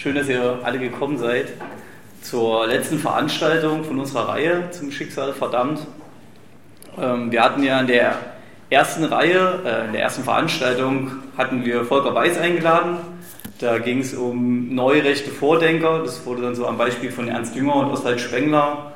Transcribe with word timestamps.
Schön, 0.00 0.14
dass 0.14 0.28
ihr 0.28 0.60
alle 0.62 0.78
gekommen 0.78 1.18
seid 1.18 1.48
zur 2.22 2.68
letzten 2.68 3.00
Veranstaltung 3.00 3.82
von 3.82 3.98
unserer 3.98 4.28
Reihe 4.28 4.70
zum 4.70 4.92
Schicksal 4.92 5.32
verdammt. 5.32 5.80
Ähm, 6.96 7.32
wir 7.32 7.42
hatten 7.42 7.64
ja 7.64 7.80
in 7.80 7.88
der 7.88 8.16
ersten 8.70 9.02
Reihe, 9.02 9.60
äh, 9.64 9.86
in 9.86 9.92
der 9.94 10.02
ersten 10.02 10.22
Veranstaltung, 10.22 11.10
hatten 11.36 11.64
wir 11.64 11.84
Volker 11.84 12.14
Weiß 12.14 12.38
eingeladen. 12.38 12.98
Da 13.58 13.78
ging 13.80 13.98
es 13.98 14.14
um 14.14 14.72
neue 14.72 15.02
rechte 15.02 15.32
Vordenker. 15.32 16.04
Das 16.04 16.24
wurde 16.24 16.42
dann 16.42 16.54
so 16.54 16.68
am 16.68 16.78
Beispiel 16.78 17.10
von 17.10 17.26
Ernst 17.26 17.56
Jünger 17.56 17.74
und 17.74 17.90
Oswald 17.90 18.20
Spengler 18.20 18.92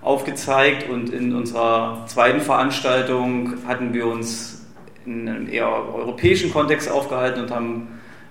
aufgezeigt. 0.00 0.88
Und 0.88 1.12
in 1.12 1.34
unserer 1.34 2.04
zweiten 2.06 2.40
Veranstaltung 2.40 3.58
hatten 3.66 3.92
wir 3.92 4.06
uns 4.06 4.64
in 5.04 5.28
einem 5.28 5.50
eher 5.50 5.68
europäischen 5.68 6.50
Kontext 6.50 6.90
aufgehalten 6.90 7.42
und 7.42 7.50
haben 7.50 7.88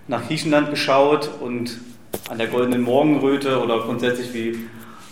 nach 0.08 0.26
Griechenland 0.26 0.72
geschaut 0.72 1.30
und 1.40 1.78
an 2.30 2.38
der 2.38 2.48
goldenen 2.48 2.82
Morgenröte 2.82 3.62
oder 3.62 3.80
grundsätzlich 3.80 4.34
wie 4.34 4.68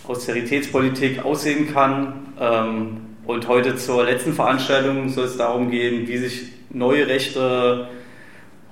Austeritätspolitik 0.06 1.24
aussehen 1.24 1.72
kann. 1.72 2.34
Ähm, 2.40 3.00
und 3.26 3.48
heute 3.48 3.76
zur 3.76 4.04
letzten 4.04 4.34
Veranstaltung 4.34 5.08
soll 5.08 5.24
es 5.24 5.36
darum 5.36 5.70
gehen, 5.70 6.06
wie 6.06 6.18
sich 6.18 6.52
neue 6.70 7.06
Rechte 7.06 7.88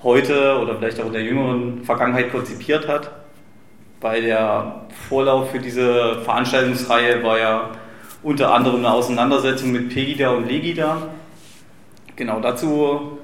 heute 0.02 0.58
oder 0.60 0.76
vielleicht 0.76 1.00
auch 1.00 1.06
in 1.06 1.12
der 1.12 1.22
jüngeren 1.22 1.84
Vergangenheit 1.84 2.30
konzipiert 2.30 2.88
hat. 2.88 3.10
Bei 4.00 4.20
der 4.20 4.86
Vorlauf 5.08 5.52
für 5.52 5.60
diese 5.60 6.20
Veranstaltungsreihe 6.22 7.22
war 7.22 7.38
ja 7.38 7.70
unter 8.22 8.52
anderem 8.52 8.80
eine 8.80 8.92
Auseinandersetzung 8.92 9.72
mit 9.72 9.88
Pegida 9.88 10.30
und 10.30 10.48
Legida. 10.48 11.08
Genau 12.16 12.40
dazu 12.40 13.18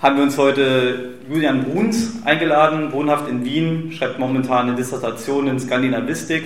haben 0.00 0.16
wir 0.16 0.24
uns 0.24 0.36
heute 0.36 1.15
Julian 1.28 1.64
Bruns 1.64 2.22
eingeladen, 2.24 2.92
wohnhaft 2.92 3.28
in 3.28 3.44
Wien, 3.44 3.92
schreibt 3.92 4.18
momentan 4.18 4.68
eine 4.68 4.76
Dissertation 4.76 5.48
in 5.48 5.58
Skandinavistik 5.58 6.44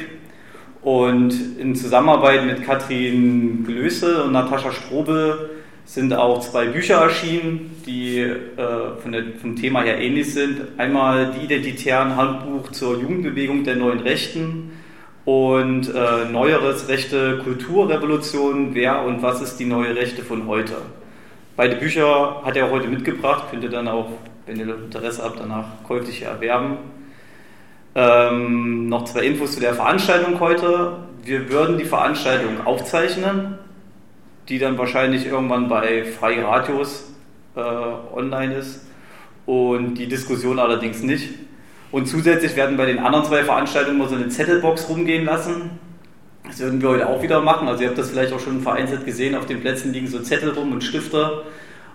und 0.82 1.34
in 1.58 1.74
Zusammenarbeit 1.74 2.46
mit 2.46 2.64
Katrin 2.64 3.64
Glöse 3.66 4.24
und 4.24 4.32
Natascha 4.32 4.72
Strobel 4.72 5.50
sind 5.84 6.14
auch 6.14 6.40
zwei 6.40 6.66
Bücher 6.66 6.96
erschienen, 6.96 7.76
die 7.84 8.20
äh, 8.20 8.36
von 9.02 9.12
der, 9.12 9.24
vom 9.40 9.56
Thema 9.56 9.82
her 9.82 9.98
ähnlich 9.98 10.32
sind. 10.32 10.60
Einmal 10.78 11.32
die 11.32 11.44
Identitären 11.44 12.16
Handbuch 12.16 12.70
zur 12.70 13.00
Jugendbewegung 13.00 13.64
der 13.64 13.76
neuen 13.76 14.00
Rechten 14.00 14.70
und 15.24 15.92
äh, 15.92 16.30
neueres 16.30 16.88
Rechte 16.88 17.38
Kulturrevolution, 17.44 18.70
wer 18.72 19.02
und 19.04 19.20
was 19.20 19.42
ist 19.42 19.56
die 19.56 19.66
neue 19.66 19.94
Rechte 19.94 20.22
von 20.22 20.46
heute. 20.46 20.76
Beide 21.56 21.76
Bücher 21.76 22.40
hat 22.44 22.56
er 22.56 22.70
heute 22.70 22.88
mitgebracht, 22.88 23.44
könnt 23.50 23.64
ihr 23.64 23.70
dann 23.70 23.88
auch, 23.88 24.08
wenn 24.50 24.58
ihr 24.58 24.74
Interesse 24.74 25.22
habt, 25.22 25.38
danach 25.38 25.84
käuflich 25.86 26.22
erwerben. 26.22 26.78
Ähm, 27.94 28.88
noch 28.88 29.04
zwei 29.04 29.20
Infos 29.20 29.52
zu 29.52 29.60
der 29.60 29.74
Veranstaltung 29.74 30.40
heute. 30.40 30.96
Wir 31.22 31.48
würden 31.50 31.78
die 31.78 31.84
Veranstaltung 31.84 32.66
aufzeichnen, 32.66 33.58
die 34.48 34.58
dann 34.58 34.76
wahrscheinlich 34.76 35.26
irgendwann 35.26 35.68
bei 35.68 36.04
Freie 36.04 36.44
Radios 36.44 37.12
äh, 37.54 37.60
online 37.60 38.56
ist 38.56 38.86
und 39.46 39.94
die 39.94 40.08
Diskussion 40.08 40.58
allerdings 40.58 41.02
nicht. 41.02 41.30
Und 41.92 42.06
zusätzlich 42.06 42.56
werden 42.56 42.76
bei 42.76 42.86
den 42.86 42.98
anderen 42.98 43.24
zwei 43.24 43.44
Veranstaltungen 43.44 43.98
mal 43.98 44.08
so 44.08 44.16
eine 44.16 44.28
Zettelbox 44.28 44.88
rumgehen 44.88 45.24
lassen 45.24 45.78
das 46.50 46.58
würden 46.58 46.82
wir 46.82 46.88
heute 46.88 47.08
auch 47.08 47.22
wieder 47.22 47.40
machen. 47.40 47.68
Also 47.68 47.82
ihr 47.82 47.88
habt 47.88 47.98
das 47.98 48.10
vielleicht 48.10 48.32
auch 48.32 48.40
schon 48.40 48.60
vereinzelt 48.60 49.04
gesehen, 49.04 49.36
auf 49.36 49.46
den 49.46 49.60
Plätzen 49.60 49.92
liegen 49.92 50.08
so 50.08 50.18
Zettel 50.18 50.50
rum 50.50 50.72
und 50.72 50.82
Stifte. 50.82 51.44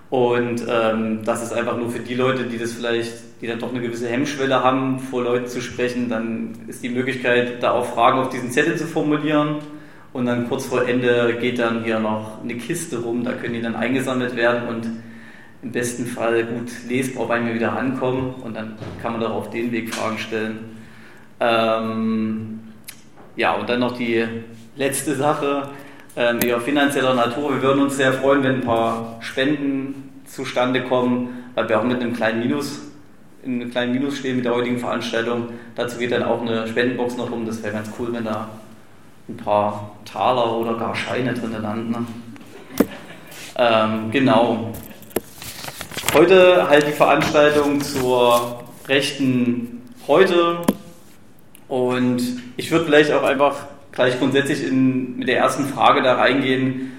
Und 0.10 0.64
ähm, 0.70 1.24
das 1.26 1.42
ist 1.42 1.52
einfach 1.52 1.78
nur 1.78 1.90
für 1.90 2.00
die 2.00 2.14
Leute, 2.14 2.44
die 2.44 2.58
das 2.58 2.74
vielleicht, 2.74 3.14
die 3.42 3.48
dann 3.48 3.60
doch 3.60 3.72
eine 3.72 3.82
gewisse 3.82 4.08
Hemmschwelle 4.08 4.64
haben, 4.64 5.00
vor 5.00 5.24
Leuten 5.24 5.48
zu 5.48 5.62
sprechen, 5.62 6.10
dann 6.10 6.54
ist 6.68 6.84
die 6.84 6.90
Möglichkeit, 6.90 7.62
da 7.64 7.72
auch 7.72 7.86
Fragen 7.86 8.20
auf 8.20 8.30
diesen 8.30 8.52
Zettel 8.52 8.78
zu 8.78 8.86
formulieren. 8.86 9.58
Und 10.14 10.28
dann 10.28 10.48
kurz 10.48 10.66
vor 10.68 10.88
Ende 10.88 11.38
geht 11.42 11.60
dann 11.60 11.84
hier 11.84 12.00
noch 12.00 12.42
eine 12.42 12.56
Kiste 12.56 13.02
rum, 13.02 13.26
da 13.26 13.34
können 13.34 13.54
die 13.56 13.62
dann 13.62 13.76
eingesammelt 13.76 14.36
werden 14.38 14.68
und 14.70 14.90
im 15.62 15.72
besten 15.72 16.06
Fall 16.06 16.46
gut 16.46 16.70
lesbar 16.88 17.28
bei 17.28 17.42
mir 17.42 17.54
wieder 17.54 17.76
ankommen 17.76 18.36
und 18.44 18.56
dann 18.56 18.76
kann 19.02 19.14
man 19.14 19.22
doch 19.22 19.32
auf 19.32 19.50
den 19.50 19.72
Weg 19.72 19.94
Fragen 19.94 20.18
stellen. 20.18 20.60
Ähm, 21.40 22.60
ja, 23.36 23.56
und 23.56 23.68
dann 23.68 23.80
noch 23.82 23.98
die 23.98 24.24
letzte 24.78 25.16
Sache, 25.16 25.70
eher 26.16 26.62
finanzieller 26.62 27.14
Natur. 27.14 27.56
Wir 27.56 27.62
würden 27.62 27.82
uns 27.82 27.98
sehr 27.98 28.14
freuen, 28.14 28.44
wenn 28.44 28.56
ein 28.56 28.62
paar 28.62 29.18
Spenden 29.20 30.22
zustande 30.26 30.84
kommen, 30.84 31.52
weil 31.56 31.68
wir 31.68 31.80
auch 31.80 31.84
mit 31.84 32.02
einem 32.02 32.14
kleinen 32.14 32.40
Minus, 32.40 32.80
in 33.44 33.62
einem 33.62 33.72
kleinen 33.72 33.94
Minus 33.94 34.18
stehen 34.18 34.38
mit 34.38 34.46
der 34.46 34.56
heutigen 34.56 34.80
Veranstaltung. 34.80 35.50
Dazu 35.76 35.98
geht 35.98 36.12
dann 36.12 36.24
auch 36.24 36.42
eine 36.42 36.68
Spendenbox 36.68 37.18
noch 37.18 37.32
rum. 37.32 37.46
Das 37.46 37.62
wäre 37.64 37.74
ganz 37.74 37.90
cool, 38.00 38.14
wenn 38.14 38.26
da 38.26 38.50
ein 39.28 39.38
paar 39.38 39.92
Taler 40.06 40.58
oder 40.58 40.76
gar 40.76 40.96
Scheine 40.96 41.34
drin 41.34 41.56
landen. 41.62 41.92
Ne? 41.92 42.06
Ähm, 43.58 44.12
genau. 44.12 44.74
Heute 46.14 46.70
halt 46.70 46.88
die 46.88 46.92
Veranstaltung 46.92 47.82
zur 47.82 48.64
rechten 48.88 49.82
Heute 50.08 50.60
und 51.68 52.22
ich 52.58 52.70
würde 52.72 52.86
vielleicht 52.86 53.12
auch 53.12 53.24
einfach 53.24 53.56
gleich 53.96 54.20
grundsätzlich 54.20 54.68
in, 54.68 55.18
mit 55.18 55.28
der 55.28 55.38
ersten 55.38 55.66
Frage 55.66 56.04
da 56.04 56.16
reingehen, 56.16 56.92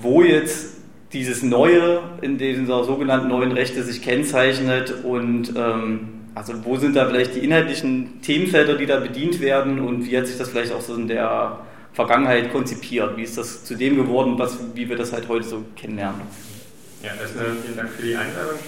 wo 0.00 0.22
jetzt 0.22 0.78
dieses 1.12 1.42
Neue 1.42 2.00
in 2.22 2.38
dieser 2.38 2.84
sogenannten 2.84 3.28
neuen 3.28 3.52
Rechte 3.52 3.82
sich 3.82 4.02
kennzeichnet 4.02 5.04
und 5.04 5.52
ähm, 5.56 6.08
also 6.34 6.64
wo 6.64 6.76
sind 6.76 6.96
da 6.96 7.06
vielleicht 7.06 7.34
die 7.34 7.40
inhaltlichen 7.40 8.22
Themenfelder, 8.22 8.76
die 8.76 8.86
da 8.86 9.00
bedient 9.00 9.40
werden 9.40 9.80
und 9.80 10.06
wie 10.06 10.16
hat 10.16 10.26
sich 10.26 10.38
das 10.38 10.48
vielleicht 10.48 10.72
auch 10.72 10.80
so 10.80 10.94
in 10.94 11.08
der 11.08 11.58
Vergangenheit 11.92 12.52
konzipiert? 12.52 13.16
Wie 13.16 13.22
ist 13.22 13.36
das 13.36 13.64
zu 13.64 13.74
dem 13.74 13.96
geworden, 13.96 14.38
was, 14.38 14.58
wie 14.74 14.88
wir 14.88 14.96
das 14.96 15.12
halt 15.12 15.28
heute 15.28 15.46
so 15.46 15.64
kennenlernen? 15.76 16.20
Ja, 17.02 17.10
erstmal 17.20 17.46
vielen 17.64 17.76
Dank 17.76 17.90
für 17.90 18.02
die 18.02 18.14
Einladung. 18.14 18.58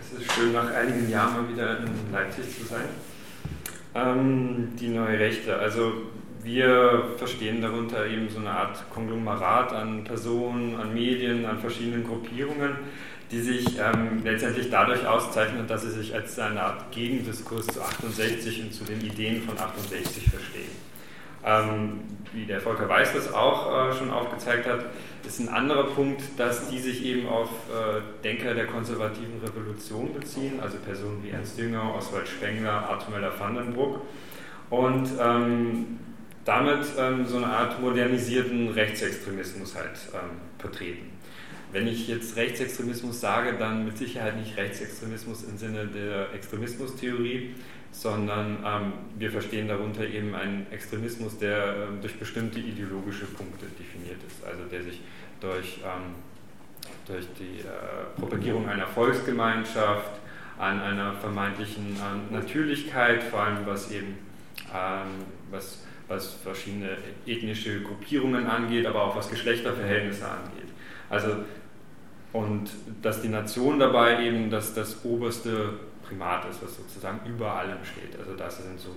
Es 0.00 0.18
ist 0.18 0.32
schön, 0.32 0.52
nach 0.52 0.72
einigen 0.72 1.10
Jahren 1.10 1.42
mal 1.42 1.52
wieder 1.52 1.78
in 1.80 2.12
Leipzig 2.12 2.44
zu 2.58 2.64
sein. 2.64 2.84
Ähm, 3.94 4.68
die 4.80 4.88
neue 4.88 5.18
Rechte. 5.18 5.56
Also 5.56 5.92
wir 6.42 7.04
verstehen 7.18 7.62
darunter 7.62 8.06
eben 8.06 8.28
so 8.28 8.38
eine 8.38 8.50
Art 8.50 8.90
Konglomerat 8.90 9.72
an 9.72 10.04
Personen, 10.04 10.76
an 10.80 10.92
Medien, 10.92 11.46
an 11.46 11.58
verschiedenen 11.58 12.04
Gruppierungen, 12.04 12.76
die 13.30 13.40
sich 13.40 13.78
ähm, 13.78 14.22
letztendlich 14.24 14.68
dadurch 14.70 15.06
auszeichnen, 15.06 15.66
dass 15.66 15.82
sie 15.82 15.90
sich 15.90 16.14
als 16.14 16.38
eine 16.38 16.62
Art 16.62 16.92
Gegendiskurs 16.92 17.66
zu 17.66 17.80
68 17.80 18.62
und 18.62 18.74
zu 18.74 18.84
den 18.84 19.00
Ideen 19.00 19.42
von 19.42 19.58
68 19.58 20.28
verstehen. 20.28 20.70
Ähm, 21.44 22.00
wie 22.32 22.44
der 22.44 22.60
Volker 22.60 22.88
Weiß 22.88 23.12
das 23.14 23.32
auch 23.32 23.90
äh, 23.90 23.94
schon 23.94 24.10
aufgezeigt 24.10 24.66
hat, 24.66 24.84
ist 25.26 25.40
ein 25.40 25.48
anderer 25.48 25.84
Punkt, 25.84 26.22
dass 26.36 26.68
die 26.68 26.78
sich 26.78 27.04
eben 27.04 27.28
auf 27.28 27.48
äh, 27.48 28.00
Denker 28.22 28.54
der 28.54 28.66
konservativen 28.66 29.40
Revolution 29.44 30.12
beziehen, 30.14 30.60
also 30.60 30.78
Personen 30.78 31.22
wie 31.22 31.30
Ernst 31.30 31.58
Jünger, 31.58 31.94
Oswald 31.96 32.28
Spengler, 32.28 32.88
Arthur 32.88 33.20
vandenbruck 33.38 34.02
und 34.70 35.08
ähm, 35.20 35.98
damit 36.44 36.86
ähm, 36.98 37.26
so 37.26 37.36
eine 37.36 37.46
Art 37.46 37.80
modernisierten 37.80 38.68
Rechtsextremismus 38.68 39.74
halt 39.74 39.98
ähm, 40.12 40.38
vertreten. 40.58 41.10
Wenn 41.72 41.86
ich 41.86 42.08
jetzt 42.08 42.36
Rechtsextremismus 42.36 43.20
sage, 43.20 43.54
dann 43.58 43.84
mit 43.84 43.96
Sicherheit 43.96 44.36
nicht 44.36 44.56
Rechtsextremismus 44.56 45.44
im 45.44 45.56
Sinne 45.56 45.86
der 45.86 46.34
Extremismustheorie, 46.34 47.54
sondern 47.92 48.58
ähm, 48.64 48.92
wir 49.18 49.30
verstehen 49.30 49.68
darunter 49.68 50.06
eben 50.06 50.34
einen 50.34 50.66
Extremismus, 50.70 51.38
der 51.38 51.88
ähm, 51.88 52.00
durch 52.00 52.18
bestimmte 52.18 52.58
ideologische 52.58 53.26
Punkte 53.26 53.66
definiert 53.78 54.18
ist, 54.26 54.44
also 54.44 54.64
der 54.70 54.82
sich 54.82 55.00
durch, 55.40 55.80
ähm, 55.84 56.14
durch 57.06 57.26
die 57.38 57.60
äh, 57.60 58.18
Propagierung 58.20 58.68
einer 58.68 58.86
Volksgemeinschaft, 58.86 60.10
an 60.58 60.80
einer 60.80 61.14
vermeintlichen 61.14 61.96
ähm, 61.96 62.36
Natürlichkeit, 62.36 63.22
vor 63.22 63.40
allem 63.40 63.66
was 63.66 63.90
eben 63.90 64.18
ähm, 64.72 65.24
was, 65.50 65.84
was 66.12 66.34
verschiedene 66.34 66.96
ethnische 67.26 67.82
Gruppierungen 67.82 68.46
angeht, 68.46 68.86
aber 68.86 69.02
auch 69.02 69.16
was 69.16 69.30
Geschlechterverhältnisse 69.30 70.28
angeht. 70.28 70.68
Also 71.08 71.36
und 72.32 72.70
dass 73.02 73.20
die 73.20 73.28
Nation 73.28 73.78
dabei 73.78 74.24
eben 74.24 74.50
das, 74.50 74.74
das 74.74 75.04
oberste 75.04 75.74
Primat 76.02 76.48
ist, 76.50 76.62
was 76.62 76.76
sozusagen 76.76 77.20
über 77.28 77.52
allem 77.52 77.78
steht. 77.84 78.18
Also 78.18 78.34
das 78.34 78.56
sind 78.56 78.80
so 78.80 78.94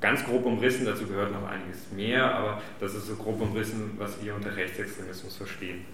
ganz 0.00 0.24
grob 0.24 0.44
umrissen, 0.44 0.84
dazu 0.84 1.06
gehört 1.06 1.32
noch 1.32 1.48
einiges 1.48 1.90
mehr, 1.94 2.34
aber 2.34 2.60
das 2.78 2.94
ist 2.94 3.06
so 3.06 3.16
grob 3.16 3.40
umrissen, 3.40 3.92
was 3.98 4.22
wir 4.22 4.34
unter 4.34 4.54
Rechtsextremismus 4.54 5.36
verstehen. 5.36 5.84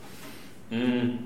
Mhm. 0.71 1.19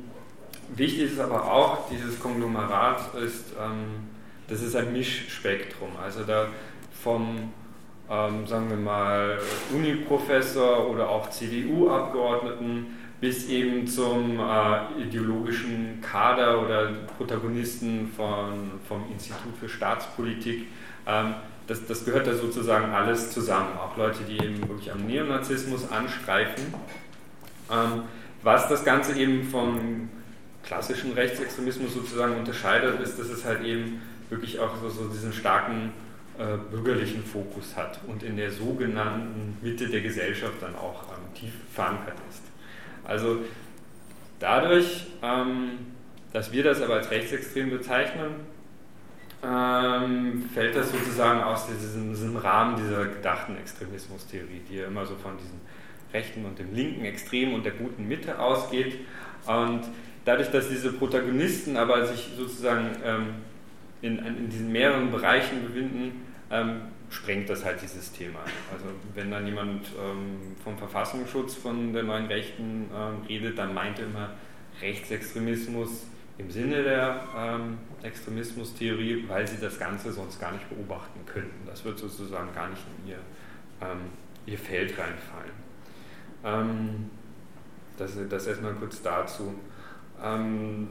Wichtig 0.77 1.13
ist 1.13 1.21
aber 1.21 1.51
auch, 1.51 1.89
dieses 1.91 2.21
Konglomerat 2.21 3.15
ist, 3.15 3.53
ähm, 3.59 4.09
das 4.49 4.63
ist 4.63 4.77
ein 4.77 4.93
Mischspektrum. 4.93 5.91
Also 6.03 6.25
da 6.25 6.49
vom, 7.03 7.53
ähm, 8.11 8.47
sagen 8.47 8.69
wir 8.69 8.77
mal, 8.77 9.39
Uniprofessor 9.73 10.91
oder 10.91 11.09
auch 11.09 11.31
CDU-Abgeordneten 11.31 12.99
bis 13.21 13.49
eben 13.49 13.87
zum 13.87 14.41
äh, 14.41 15.03
ideologischen 15.03 16.01
Kader 16.01 16.63
oder 16.63 16.91
Protagonisten 17.19 18.11
von, 18.17 18.73
vom 18.89 19.05
Institut 19.13 19.57
für 19.61 19.69
Staatspolitik. 19.69 20.67
Ähm, 21.07 21.35
das, 21.67 21.87
das 21.87 22.05
gehört 22.05 22.27
da 22.27 22.35
sozusagen 22.35 22.93
alles 22.93 23.31
zusammen. 23.31 23.77
Auch 23.79 23.97
Leute, 23.97 24.25
die 24.25 24.43
eben 24.43 24.67
wirklich 24.69 24.91
am 24.91 25.07
Neonazismus 25.07 25.91
anstreifen. 25.93 26.75
Ähm, 27.71 28.03
was 28.43 28.69
das 28.69 28.85
Ganze 28.85 29.17
eben 29.17 29.45
vom 29.45 30.09
klassischen 30.65 31.13
Rechtsextremismus 31.13 31.95
sozusagen 31.95 32.37
unterscheidet, 32.37 33.01
ist, 33.01 33.19
dass 33.19 33.29
es 33.29 33.45
halt 33.45 33.63
eben 33.65 34.01
wirklich 34.31 34.59
auch 34.59 34.71
so, 34.83 34.89
so 34.89 35.09
diesen 35.09 35.33
starken 35.33 35.93
äh, 36.41 36.57
bürgerlichen 36.71 37.23
Fokus 37.23 37.77
hat 37.77 38.01
und 38.07 38.23
in 38.23 38.39
der 38.39 38.51
sogenannten 38.51 39.59
Mitte 39.61 39.89
der 39.89 40.01
Gesellschaft 40.01 40.55
dann 40.63 40.75
auch 40.75 41.03
ähm, 41.03 41.35
tief 41.35 41.53
verankert 41.75 42.17
ist. 42.31 42.43
Also 43.05 43.41
dadurch, 44.39 45.09
ähm, 45.23 45.73
dass 46.33 46.51
wir 46.51 46.65
das 46.65 46.81
aber 46.81 46.95
als 46.95 47.11
rechtsextrem 47.11 47.69
bezeichnen, 47.69 48.37
ähm, 49.45 50.49
fällt 50.55 50.77
das 50.77 50.91
sozusagen 50.91 51.43
aus 51.43 51.67
diesem, 51.67 52.09
diesem, 52.09 52.37
Rahmen 52.39 52.77
dieser 52.77 53.05
gedachten 53.05 53.59
Extremismustheorie, 53.59 54.63
die 54.71 54.77
ja 54.77 54.87
immer 54.87 55.05
so 55.05 55.17
von 55.17 55.37
diesem 55.37 55.61
rechten 56.15 56.47
und 56.47 56.59
dem 56.59 56.75
linken 56.75 57.05
Extrem 57.05 57.53
und 57.53 57.67
der 57.67 57.73
guten 57.73 58.09
Mitte 58.09 58.39
ausgeht. 58.39 58.97
Und 59.47 59.83
dadurch, 60.25 60.51
dass 60.51 60.71
diese 60.71 60.91
Protagonisten 60.93 61.77
aber 61.77 62.07
sich 62.07 62.31
sozusagen 62.35 62.97
ähm, 63.05 63.27
in, 64.01 64.19
in, 64.19 64.49
diesen 64.49 64.73
mehreren 64.73 65.11
Bereichen 65.11 65.63
befinden, 65.67 66.30
ähm, 66.51 66.83
sprengt 67.11 67.49
das 67.49 67.65
halt 67.65 67.81
dieses 67.83 68.13
Thema. 68.13 68.41
Also 68.73 68.87
wenn 69.15 69.31
dann 69.31 69.47
jemand 69.47 69.87
ähm, 69.99 70.57
vom 70.63 70.77
Verfassungsschutz 70.77 71.55
von 71.55 71.93
der 71.93 72.03
neuen 72.03 72.27
Rechten 72.27 72.91
ähm, 72.95 73.23
redet, 73.29 73.59
dann 73.59 73.75
meint 73.75 73.99
er 73.99 74.07
immer 74.07 74.31
Rechtsextremismus 74.81 76.07
im 76.39 76.51
Sinne 76.51 76.83
der 76.83 77.25
ähm, 77.37 77.79
Extremismustheorie, 78.03 79.25
weil 79.29 79.47
sie 79.47 79.61
das 79.61 79.79
Ganze 79.79 80.13
sonst 80.13 80.41
gar 80.41 80.53
nicht 80.53 80.69
beobachten 80.69 81.21
könnten. 81.27 81.67
Das 81.67 81.85
wird 81.85 81.99
sozusagen 81.99 82.53
gar 82.55 82.69
nicht 82.69 82.83
in 82.99 83.11
ihr, 83.11 83.19
ähm, 83.83 83.99
ihr 84.47 84.59
Feld 84.59 84.91
reinfallen. 84.99 85.53
Ähm, 86.45 87.11
das, 87.99 88.17
das 88.29 88.47
erstmal 88.47 88.73
kurz 88.75 89.03
dazu. 89.03 89.55
Ähm, 90.23 90.89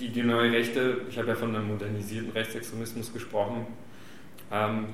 die, 0.00 0.08
die, 0.08 0.22
neue 0.22 0.52
Rechte, 0.52 1.02
ich 1.08 1.18
habe 1.18 1.28
ja 1.28 1.34
von 1.34 1.54
einem 1.54 1.68
modernisierten 1.68 2.32
Rechtsextremismus 2.32 3.12
gesprochen, 3.12 3.66
ähm, 4.50 4.86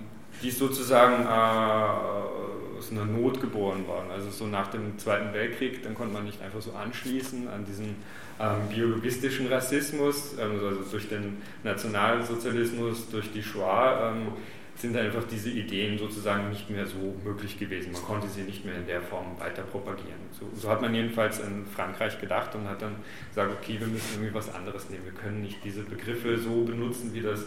die 0.43 0.51
sozusagen 0.51 1.25
äh, 1.25 2.79
aus 2.79 2.91
einer 2.91 3.05
Not 3.05 3.41
geboren 3.41 3.87
worden. 3.87 4.11
Also 4.11 4.31
so 4.31 4.47
nach 4.47 4.69
dem 4.69 4.99
Zweiten 4.99 5.33
Weltkrieg, 5.33 5.83
dann 5.83 5.95
konnte 5.95 6.15
man 6.15 6.25
nicht 6.25 6.43
einfach 6.43 6.61
so 6.61 6.73
anschließen 6.73 7.49
an 7.49 7.65
diesen 7.65 7.97
ähm, 8.41 8.69
biologistischen 8.69 9.47
Rassismus, 9.47 10.35
ähm, 10.39 10.53
also 10.65 10.83
durch 10.91 11.09
den 11.09 11.39
Nationalsozialismus, 11.63 13.09
durch 13.11 13.31
die 13.33 13.43
Shoah, 13.43 14.13
ähm, 14.13 14.33
sind 14.75 14.97
einfach 14.97 15.23
diese 15.31 15.51
Ideen 15.51 15.99
sozusagen 15.99 16.49
nicht 16.49 16.71
mehr 16.71 16.87
so 16.87 17.15
möglich 17.23 17.59
gewesen. 17.59 17.93
Man 17.93 18.03
konnte 18.03 18.27
sie 18.29 18.43
nicht 18.43 18.65
mehr 18.65 18.75
in 18.75 18.87
der 18.87 19.03
Form 19.03 19.39
weiter 19.39 19.63
propagieren. 19.63 20.19
So, 20.33 20.49
so, 20.55 20.69
hat 20.71 20.81
man 20.81 20.95
jedenfalls 20.95 21.41
in 21.41 21.67
Frankreich 21.67 22.19
gedacht 22.21 22.55
und 22.55 22.69
hat 22.69 22.81
dann 22.81 22.97
gesagt, 23.29 23.53
okay, 23.53 23.77
wir 23.79 23.87
müssen 23.87 24.15
irgendwie 24.15 24.35
was 24.35 24.53
anderes 24.53 24.89
nehmen. 24.89 25.05
Wir 25.05 25.13
können 25.13 25.43
nicht 25.43 25.63
diese 25.63 25.83
Begriffe 25.83 26.39
so 26.39 26.65
benutzen, 26.65 27.13
wie 27.13 27.21
das 27.21 27.45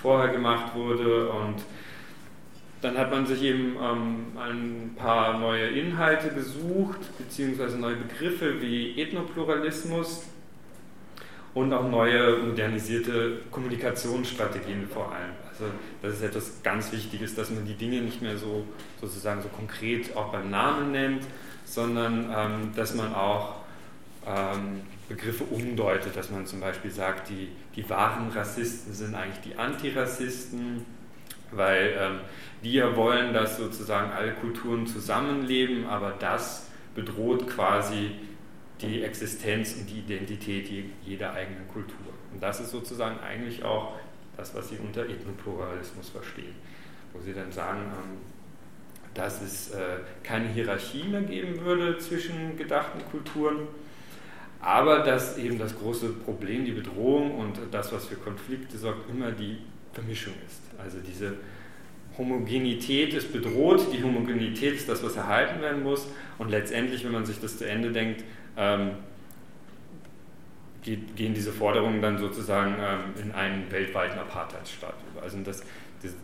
vorher 0.00 0.32
gemacht 0.32 0.74
wurde. 0.74 1.30
Und 1.30 1.56
dann 2.82 2.98
hat 2.98 3.10
man 3.10 3.26
sich 3.26 3.42
eben 3.42 3.76
ähm, 3.82 4.26
ein 4.38 4.94
paar 4.96 5.38
neue 5.38 5.68
Inhalte 5.68 6.30
gesucht, 6.30 7.00
beziehungsweise 7.18 7.78
neue 7.78 7.96
Begriffe 7.96 8.60
wie 8.60 9.00
Ethnopluralismus 9.00 10.24
und 11.54 11.72
auch 11.72 11.88
neue 11.88 12.36
modernisierte 12.36 13.38
Kommunikationsstrategien 13.50 14.86
vor 14.92 15.10
allem. 15.10 15.32
Also 15.48 15.64
das 16.02 16.14
ist 16.14 16.22
etwas 16.22 16.62
ganz 16.62 16.92
Wichtiges, 16.92 17.34
dass 17.34 17.50
man 17.50 17.64
die 17.64 17.74
Dinge 17.74 18.02
nicht 18.02 18.20
mehr 18.20 18.36
so 18.36 18.66
sozusagen 19.00 19.40
so 19.40 19.48
konkret 19.48 20.14
auch 20.14 20.30
beim 20.30 20.50
Namen 20.50 20.92
nennt, 20.92 21.24
sondern 21.64 22.30
ähm, 22.30 22.72
dass 22.76 22.94
man 22.94 23.14
auch 23.14 23.54
ähm, 24.26 24.82
Begriffe 25.08 25.44
umdeutet, 25.44 26.16
dass 26.16 26.30
man 26.30 26.46
zum 26.46 26.60
Beispiel 26.60 26.90
sagt, 26.90 27.28
die, 27.28 27.48
die 27.74 27.88
wahren 27.88 28.30
Rassisten 28.30 28.92
sind 28.92 29.14
eigentlich 29.14 29.40
die 29.40 29.56
Antirassisten, 29.56 30.84
weil 31.52 31.94
ähm, 31.98 32.20
die 32.62 32.82
wollen, 32.96 33.32
dass 33.32 33.56
sozusagen 33.56 34.10
alle 34.10 34.32
Kulturen 34.32 34.86
zusammenleben, 34.86 35.86
aber 35.86 36.12
das 36.18 36.68
bedroht 36.94 37.48
quasi 37.48 38.12
die 38.80 39.02
Existenz 39.02 39.74
und 39.74 39.88
die 39.88 40.00
Identität 40.00 40.68
jeder 41.04 41.32
eigenen 41.32 41.68
Kultur. 41.68 41.96
Und 42.32 42.42
das 42.42 42.60
ist 42.60 42.70
sozusagen 42.70 43.20
eigentlich 43.20 43.64
auch 43.64 43.94
das, 44.36 44.54
was 44.54 44.68
sie 44.68 44.78
unter 44.78 45.08
Ethnopluralismus 45.08 46.10
verstehen, 46.10 46.54
wo 47.12 47.20
sie 47.20 47.32
dann 47.32 47.52
sagen, 47.52 47.80
ähm, 47.80 48.18
dass 49.14 49.40
es 49.40 49.70
äh, 49.70 50.00
keine 50.22 50.48
Hierarchie 50.48 51.04
mehr 51.04 51.22
geben 51.22 51.64
würde 51.64 51.96
zwischen 51.98 52.56
gedachten 52.58 53.00
Kulturen, 53.10 53.68
aber 54.60 55.00
dass 55.00 55.38
eben 55.38 55.58
das 55.58 55.78
große 55.78 56.08
Problem, 56.10 56.64
die 56.64 56.72
Bedrohung 56.72 57.38
und 57.38 57.58
das, 57.70 57.92
was 57.92 58.06
für 58.06 58.16
Konflikte 58.16 58.78
sorgt, 58.78 59.08
immer 59.10 59.30
die 59.30 59.58
Vermischung 59.92 60.34
ist. 60.46 60.62
Also 60.82 60.98
diese 61.06 61.34
Homogenität 62.18 63.14
ist 63.14 63.32
bedroht, 63.32 63.86
die 63.92 64.02
Homogenität 64.02 64.74
ist 64.74 64.88
das, 64.88 65.02
was 65.02 65.16
erhalten 65.16 65.60
werden 65.60 65.82
muss 65.82 66.08
und 66.38 66.50
letztendlich, 66.50 67.04
wenn 67.04 67.12
man 67.12 67.26
sich 67.26 67.40
das 67.40 67.58
zu 67.58 67.68
Ende 67.68 67.92
denkt, 67.92 68.24
ähm, 68.56 68.92
gehen 70.82 71.34
diese 71.34 71.52
Forderungen 71.52 72.00
dann 72.00 72.16
sozusagen 72.16 72.76
ähm, 72.80 73.20
in 73.20 73.32
einen 73.32 73.70
weltweiten 73.72 74.18
Apartheidsstaat 74.18 74.94
über. 75.10 75.22
Also 75.22 75.38
das, 75.42 75.62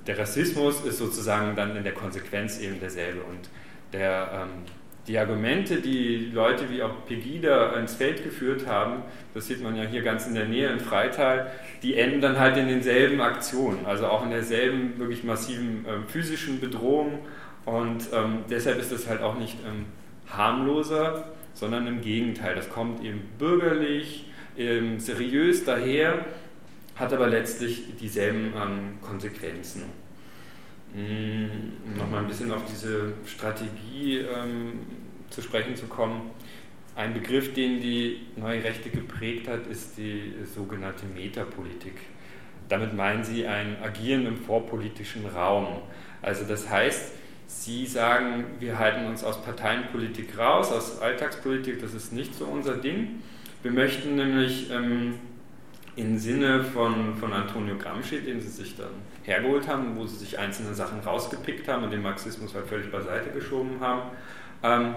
der 0.07 0.19
Rassismus 0.19 0.85
ist 0.85 0.99
sozusagen 0.99 1.57
dann 1.57 1.77
in 1.77 1.83
der 1.83 1.95
Konsequenz 1.95 2.61
eben 2.61 2.79
derselbe. 2.79 3.23
Und 3.23 3.49
der, 3.93 4.31
ähm, 4.33 4.65
die 5.09 5.19
Argumente, 5.19 5.77
die 5.81 6.31
Leute 6.33 6.71
wie 6.71 6.83
auch 6.83 7.05
Pegida 7.07 7.73
ins 7.73 7.95
Feld 7.95 8.23
geführt 8.23 8.67
haben, 8.67 9.03
das 9.35 9.49
sieht 9.49 9.63
man 9.63 9.75
ja 9.77 9.83
hier 9.83 10.03
ganz 10.03 10.27
in 10.27 10.35
der 10.35 10.47
Nähe 10.47 10.69
in 10.69 10.79
Freital, 10.79 11.51
die 11.83 11.97
enden 11.97 12.21
dann 12.21 12.39
halt 12.39 12.57
in 12.57 12.69
denselben 12.69 13.21
Aktionen, 13.21 13.85
also 13.85 14.07
auch 14.07 14.25
in 14.25 14.31
derselben 14.31 14.99
wirklich 14.99 15.25
massiven 15.25 15.85
äh, 15.87 16.09
physischen 16.09 16.61
Bedrohung. 16.61 17.19
Und 17.65 18.09
ähm, 18.13 18.45
deshalb 18.49 18.79
ist 18.79 18.93
das 18.93 19.09
halt 19.09 19.23
auch 19.23 19.39
nicht 19.39 19.57
ähm, 19.67 19.87
harmloser, 20.29 21.25
sondern 21.55 21.87
im 21.87 22.01
Gegenteil. 22.01 22.55
Das 22.55 22.71
kommt 22.71 23.05
eben 23.05 23.23
bürgerlich, 23.39 24.27
ähm, 24.57 25.01
seriös 25.01 25.65
daher, 25.65 26.25
hat 26.95 27.13
aber 27.13 27.27
letztlich 27.27 27.97
dieselben 28.01 28.53
ähm, 28.57 29.01
Konsequenzen. 29.01 29.85
Um 30.95 31.97
nochmal 31.97 32.21
ein 32.21 32.29
bisschen 32.29 32.53
auf 32.53 32.65
diese 32.71 33.13
Strategie 33.25 34.19
ähm, 34.19 34.81
zu 35.31 35.41
sprechen 35.41 35.75
zu 35.75 35.87
kommen. 35.87 36.31
Ein 36.95 37.15
Begriff, 37.15 37.55
den 37.55 37.81
die 37.81 38.27
neue 38.37 38.63
Rechte 38.63 38.91
geprägt 38.91 39.49
hat, 39.49 39.67
ist 39.67 39.97
die 39.97 40.35
sogenannte 40.45 41.07
Metapolitik. 41.07 41.95
Damit 42.69 42.95
meinen 42.95 43.25
sie 43.25 43.47
ein 43.47 43.77
Agieren 43.83 44.27
im 44.27 44.37
vorpolitischen 44.37 45.27
Raum. 45.27 45.83
Also 46.21 46.45
das 46.45 46.69
heißt, 46.69 47.15
Sie 47.47 47.87
sagen, 47.87 48.45
wir 48.61 48.79
halten 48.79 49.05
uns 49.07 49.23
aus 49.23 49.43
Parteienpolitik 49.43 50.39
raus, 50.39 50.73
aus 50.73 51.01
Alltagspolitik, 51.01 51.81
das 51.81 51.93
ist 51.93 52.13
nicht 52.13 52.35
so 52.35 52.47
unser 52.47 52.79
Ding. 52.79 53.23
Wir 53.63 53.71
möchten 53.71 54.17
nämlich 54.17 54.71
ähm, 54.71 55.15
im 55.95 56.19
Sinne 56.19 56.65
von, 56.65 57.15
von 57.17 57.33
Antonio 57.33 57.77
Gramsci, 57.77 58.21
den 58.21 58.41
Sie 58.41 58.49
sich 58.49 58.77
dann 58.77 58.91
hergeholt 59.25 59.69
haben, 59.69 59.97
wo 59.97 60.07
Sie 60.07 60.17
sich 60.17 60.39
einzelne 60.39 60.75
Sachen 60.75 61.01
rausgepickt 61.01 61.69
haben 61.69 61.85
und 61.85 61.91
den 61.91 62.03
Marxismus 62.03 62.55
halt 62.55 62.67
völlig 62.67 62.91
beiseite 62.91 63.31
geschoben 63.31 63.81
haben, 63.81 64.03
ähm, 64.63 64.95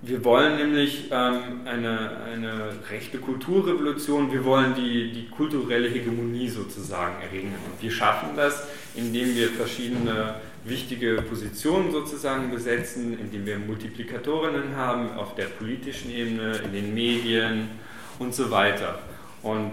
wir 0.00 0.24
wollen 0.24 0.56
nämlich 0.56 1.08
ähm, 1.10 1.62
eine, 1.64 2.18
eine 2.32 2.70
rechte 2.88 3.18
Kulturrevolution, 3.18 4.30
wir 4.32 4.44
wollen 4.44 4.74
die, 4.76 5.10
die 5.10 5.28
kulturelle 5.28 5.88
Hegemonie 5.88 6.48
sozusagen 6.48 7.20
erringen. 7.20 7.54
Und 7.66 7.82
wir 7.82 7.90
schaffen 7.90 8.28
das, 8.36 8.68
indem 8.94 9.34
wir 9.34 9.48
verschiedene 9.48 10.36
wichtige 10.64 11.22
Positionen 11.22 11.90
sozusagen 11.90 12.48
besetzen, 12.50 13.18
indem 13.18 13.44
wir 13.44 13.58
Multiplikatorinnen 13.58 14.76
haben 14.76 15.14
auf 15.14 15.34
der 15.34 15.46
politischen 15.46 16.12
Ebene, 16.12 16.60
in 16.64 16.72
den 16.72 16.94
Medien 16.94 17.68
und 18.20 18.32
so 18.32 18.52
weiter. 18.52 19.00
Und 19.42 19.72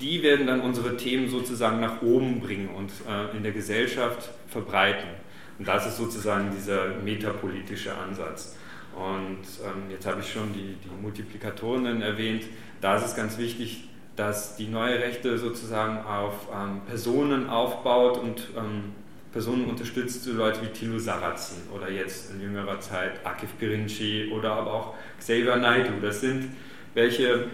die 0.00 0.22
werden 0.22 0.46
dann 0.46 0.60
unsere 0.60 0.96
Themen 0.96 1.28
sozusagen 1.28 1.80
nach 1.80 2.02
oben 2.02 2.40
bringen 2.40 2.68
und 2.70 2.90
äh, 3.08 3.36
in 3.36 3.42
der 3.42 3.52
Gesellschaft 3.52 4.30
verbreiten. 4.48 5.08
Und 5.58 5.68
das 5.68 5.86
ist 5.86 5.98
sozusagen 5.98 6.50
dieser 6.56 6.88
metapolitische 7.04 7.94
Ansatz. 7.94 8.56
Und 8.94 9.44
ähm, 9.64 9.90
jetzt 9.90 10.06
habe 10.06 10.20
ich 10.20 10.32
schon 10.32 10.52
die, 10.52 10.76
die 10.82 11.02
Multiplikatorinnen 11.02 12.02
erwähnt. 12.02 12.44
Da 12.80 12.96
ist 12.96 13.04
es 13.04 13.14
ganz 13.14 13.38
wichtig, 13.38 13.84
dass 14.16 14.56
die 14.56 14.68
neue 14.68 14.98
Rechte 14.98 15.38
sozusagen 15.38 15.98
auf 16.04 16.48
ähm, 16.52 16.80
Personen 16.86 17.48
aufbaut 17.48 18.18
und 18.18 18.48
ähm, 18.56 18.92
Personen 19.32 19.66
unterstützt, 19.66 20.24
so 20.24 20.32
Leute 20.32 20.60
wie 20.62 20.66
Thilo 20.66 20.98
Sarrazin 20.98 21.58
oder 21.74 21.88
jetzt 21.88 22.32
in 22.32 22.40
jüngerer 22.40 22.80
Zeit 22.80 23.24
Akif 23.24 23.50
Pirinci 23.58 24.30
oder 24.34 24.52
aber 24.52 24.72
auch 24.72 24.94
Xavier 25.18 25.56
Naidu. 25.56 25.92
Das 26.02 26.20
sind 26.20 26.50
welche 26.94 27.46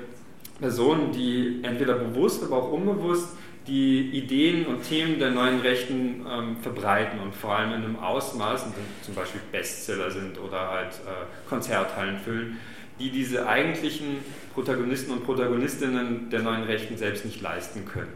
Personen, 0.59 1.13
die 1.13 1.61
entweder 1.63 1.95
bewusst, 1.95 2.43
aber 2.43 2.57
auch 2.57 2.73
unbewusst 2.73 3.37
die 3.67 4.11
Ideen 4.11 4.67
und 4.67 4.83
Themen 4.89 5.19
der 5.19 5.31
neuen 5.31 5.61
Rechten 5.61 6.25
ähm, 6.31 6.57
verbreiten 6.59 7.19
und 7.19 7.35
vor 7.35 7.57
allem 7.57 7.71
in 7.71 7.85
einem 7.85 7.99
Ausmaß, 7.99 8.65
und 8.65 8.75
zum 9.03 9.15
Beispiel 9.15 9.41
Bestseller 9.51 10.11
sind 10.11 10.39
oder 10.39 10.71
halt 10.71 10.93
äh, 11.05 11.49
Konzerthallen 11.49 12.19
füllen, 12.19 12.59
die 13.01 13.11
diese 13.11 13.47
eigentlichen 13.47 14.19
Protagonisten 14.55 15.13
und 15.13 15.25
Protagonistinnen 15.25 16.31
der 16.31 16.43
neuen 16.43 16.63
Rechten 16.63 16.97
selbst 16.97 17.25
nicht 17.25 17.43
leisten 17.43 17.85
können. 17.85 18.13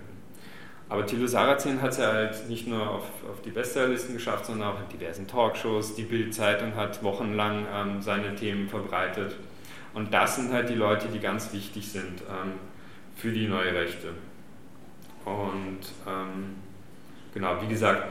Aber 0.88 1.06
Thilo 1.06 1.26
Sarrazin 1.26 1.82
hat 1.82 1.92
es 1.92 1.99
ja 1.99 2.12
halt 2.12 2.49
nicht 2.49 2.66
nur 2.66 2.88
auf, 2.88 3.04
auf 3.28 3.40
die 3.44 3.50
Bestsellerlisten 3.50 4.14
geschafft, 4.14 4.47
sondern 4.47 4.70
auch 4.70 4.80
in 4.80 4.99
diversen 4.99 5.26
Talkshows. 5.28 5.94
Die 5.94 6.02
Bild-Zeitung 6.02 6.75
hat 6.75 7.02
wochenlang 7.04 7.66
ähm, 7.73 8.02
seine 8.02 8.35
Themen 8.35 8.68
verbreitet. 8.68 9.37
Und 9.94 10.12
das 10.12 10.37
sind 10.37 10.52
halt 10.52 10.68
die 10.68 10.75
Leute, 10.75 11.09
die 11.09 11.18
ganz 11.18 11.52
wichtig 11.52 11.90
sind 11.90 12.23
ähm, 12.23 12.52
für 13.16 13.32
die 13.32 13.49
neue 13.49 13.75
Rechte. 13.75 14.09
Und 15.25 15.80
ähm, 16.06 16.56
genau, 17.35 17.61
wie 17.62 17.68
gesagt, 17.68 18.04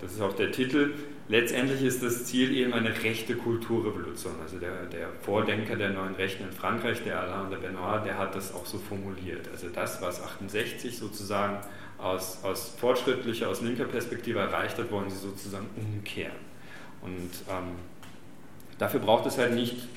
das 0.00 0.12
ist 0.12 0.20
auch 0.20 0.34
der 0.34 0.52
Titel. 0.52 0.94
Letztendlich 1.28 1.82
ist 1.82 2.02
das 2.02 2.26
Ziel 2.26 2.54
eben 2.54 2.74
eine 2.74 2.90
rechte 3.02 3.34
Kulturrevolution. 3.34 4.34
Also 4.42 4.58
der, 4.58 4.84
der 4.86 5.08
Vordenker 5.22 5.76
der 5.76 5.90
neuen 5.90 6.14
Rechten 6.14 6.44
in 6.44 6.52
Frankreich, 6.52 7.02
der 7.02 7.20
Alain 7.20 7.50
de 7.50 7.58
Benoit, 7.58 8.04
der 8.04 8.18
hat 8.18 8.34
das 8.34 8.54
auch 8.54 8.66
so 8.66 8.78
formuliert. 8.78 9.48
Also 9.50 9.68
das, 9.68 10.02
was 10.02 10.22
68 10.22 10.96
sozusagen 10.96 11.58
aus, 11.98 12.40
aus 12.42 12.74
fortschrittlicher, 12.78 13.48
aus 13.48 13.62
linker 13.62 13.84
Perspektive 13.84 14.40
erreicht 14.40 14.76
hat, 14.78 14.90
wollen 14.90 15.08
sie 15.08 15.16
sozusagen 15.16 15.66
umkehren. 15.76 16.36
Und 17.00 17.30
ähm, 17.48 17.76
dafür 18.78 19.00
braucht 19.00 19.24
es 19.24 19.38
halt 19.38 19.54
nicht 19.54 19.88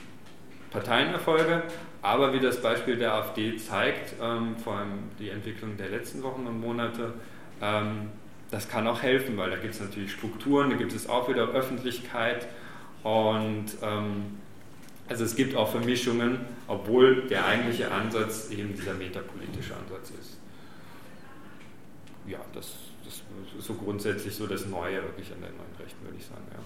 Parteienerfolge, 0.72 1.64
aber 2.02 2.34
wie 2.34 2.40
das 2.40 2.62
Beispiel 2.62 2.98
der 2.98 3.14
AfD 3.14 3.58
zeigt, 3.58 4.14
ähm, 4.22 4.56
vor 4.58 4.78
allem 4.78 5.10
die 5.20 5.30
Entwicklung 5.30 5.78
der 5.78 5.90
letzten 5.90 6.24
Wochen 6.24 6.46
und 6.46 6.60
Monate, 6.60 7.14
ähm, 7.62 8.10
das 8.52 8.70
kann 8.70 8.88
auch 8.88 9.02
helfen, 9.02 9.38
weil 9.38 9.50
da 9.50 9.58
gibt 9.58 9.74
es 9.74 9.82
natürlich 9.82 10.12
Strukturen, 10.12 10.70
da 10.70 10.76
gibt 10.78 10.94
es 10.94 11.10
auch 11.10 11.28
wieder 11.30 11.50
Öffentlichkeit 11.50 12.48
und 13.04 13.66
ähm, 13.82 14.38
also 15.10 15.24
es 15.24 15.36
gibt 15.36 15.56
auch 15.56 15.72
Vermischungen, 15.72 16.40
obwohl 16.68 17.28
der 17.28 17.46
eigentliche 17.46 17.92
Ansatz 17.92 18.52
eben 18.52 18.76
dieser 18.76 18.94
metapolitische 18.94 19.74
Ansatz 19.76 20.12
ist. 20.12 20.38
Ja, 22.28 22.40
das, 22.54 22.74
das 23.06 23.16
ist 23.16 23.24
so 23.66 23.74
grundsätzlich 23.74 24.36
so 24.36 24.48
das 24.48 24.66
Neue 24.66 25.02
wirklich 25.02 25.32
an 25.32 25.42
den 25.42 25.56
neuen 25.56 25.76
Rechten, 25.82 26.04
würde 26.04 26.18
ich 26.18 26.26
sagen. 26.26 26.44
Ja. 26.52 26.60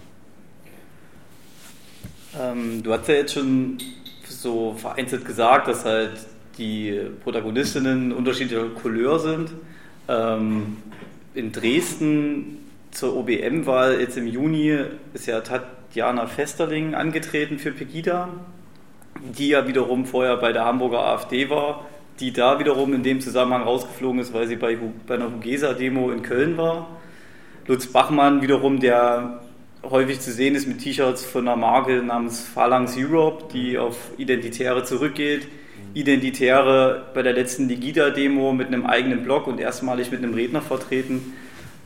Ähm, 2.38 2.82
du 2.82 2.92
hast 2.92 3.08
ja 3.08 3.14
jetzt 3.14 3.34
schon 3.34 3.78
so 4.26 4.74
vereinzelt 4.74 5.24
gesagt, 5.24 5.68
dass 5.68 5.84
halt 5.84 6.12
die 6.58 7.00
Protagonistinnen 7.22 8.12
unterschiedlicher 8.12 8.68
Couleur 8.68 9.18
sind. 9.18 9.52
Ähm, 10.08 10.78
in 11.34 11.52
Dresden 11.52 12.58
zur 12.90 13.16
OBM-Wahl 13.16 14.00
jetzt 14.00 14.16
im 14.16 14.26
Juni 14.26 14.78
ist 15.14 15.26
ja 15.26 15.40
Tatjana 15.40 16.26
Festerling 16.26 16.94
angetreten 16.94 17.58
für 17.58 17.72
Pegida, 17.72 18.28
die 19.38 19.48
ja 19.48 19.66
wiederum 19.66 20.04
vorher 20.04 20.36
bei 20.36 20.52
der 20.52 20.64
Hamburger 20.64 21.04
AfD 21.04 21.48
war, 21.48 21.86
die 22.20 22.32
da 22.32 22.58
wiederum 22.58 22.92
in 22.92 23.02
dem 23.02 23.20
Zusammenhang 23.20 23.62
rausgeflogen 23.62 24.20
ist, 24.20 24.34
weil 24.34 24.46
sie 24.46 24.56
bei, 24.56 24.78
bei 25.06 25.14
einer 25.14 25.32
Hugesa-Demo 25.32 26.10
in 26.10 26.22
Köln 26.22 26.56
war. 26.56 26.88
Lutz 27.66 27.86
Bachmann 27.86 28.42
wiederum, 28.42 28.80
der 28.80 29.40
häufig 29.82 30.20
zu 30.20 30.32
sehen 30.32 30.54
ist 30.54 30.66
mit 30.66 30.78
T-Shirts 30.78 31.24
von 31.24 31.46
einer 31.46 31.56
Marke 31.56 32.02
namens 32.02 32.42
Phalanx 32.42 32.96
Europe, 32.96 33.44
die 33.52 33.78
auf 33.78 33.96
Identitäre 34.16 34.84
zurückgeht. 34.84 35.48
Identitäre 35.94 37.06
bei 37.14 37.22
der 37.22 37.32
letzten 37.32 37.68
Ligida-Demo 37.68 38.52
mit 38.52 38.68
einem 38.68 38.86
eigenen 38.86 39.24
Blog 39.24 39.46
und 39.46 39.60
erstmalig 39.60 40.10
mit 40.10 40.22
einem 40.22 40.34
Redner 40.34 40.62
vertreten. 40.62 41.34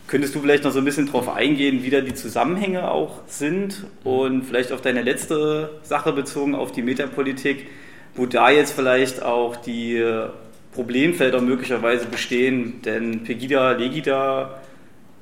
Könntest 0.07 0.37
du 0.37 0.41
vielleicht 0.41 0.63
noch 0.63 0.71
so 0.71 0.79
ein 0.79 0.85
bisschen 0.85 1.07
darauf 1.07 1.29
eingehen, 1.35 1.83
wie 1.83 1.91
da 1.91 2.01
die 2.01 2.15
Zusammenhänge 2.15 2.89
auch 2.89 3.23
sind 3.27 3.87
und 4.05 4.45
vielleicht 4.45 4.71
auf 4.71 4.81
deine 4.81 5.03
letzte 5.03 5.81
Sache 5.83 6.13
bezogen, 6.13 6.55
auf 6.55 6.71
die 6.71 6.83
Metapolitik, 6.83 7.67
wo 8.15 8.27
da 8.27 8.51
jetzt 8.51 8.73
vielleicht 8.73 9.23
auch 9.23 9.57
die 9.57 10.01
Problemfelder 10.73 11.41
möglicherweise 11.41 12.07
bestehen, 12.07 12.83
denn 12.85 13.25
Pegida, 13.25 13.73
Legida 13.73 14.61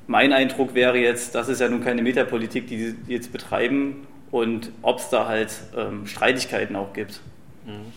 mein 0.07 0.33
Eindruck 0.33 0.73
wäre 0.75 0.97
jetzt, 0.97 1.35
das 1.35 1.49
ist 1.49 1.61
ja 1.61 1.69
nun 1.69 1.83
keine 1.83 2.01
Metapolitik, 2.01 2.67
die 2.67 2.77
sie 2.77 2.95
jetzt 3.07 3.31
betreiben 3.31 4.07
und 4.31 4.71
ob 4.81 4.99
es 4.99 5.09
da 5.09 5.27
halt 5.27 5.53
ähm, 5.75 6.05
Streitigkeiten 6.07 6.75
auch 6.75 6.93
gibt. 6.93 7.21
Mhm. 7.65 7.91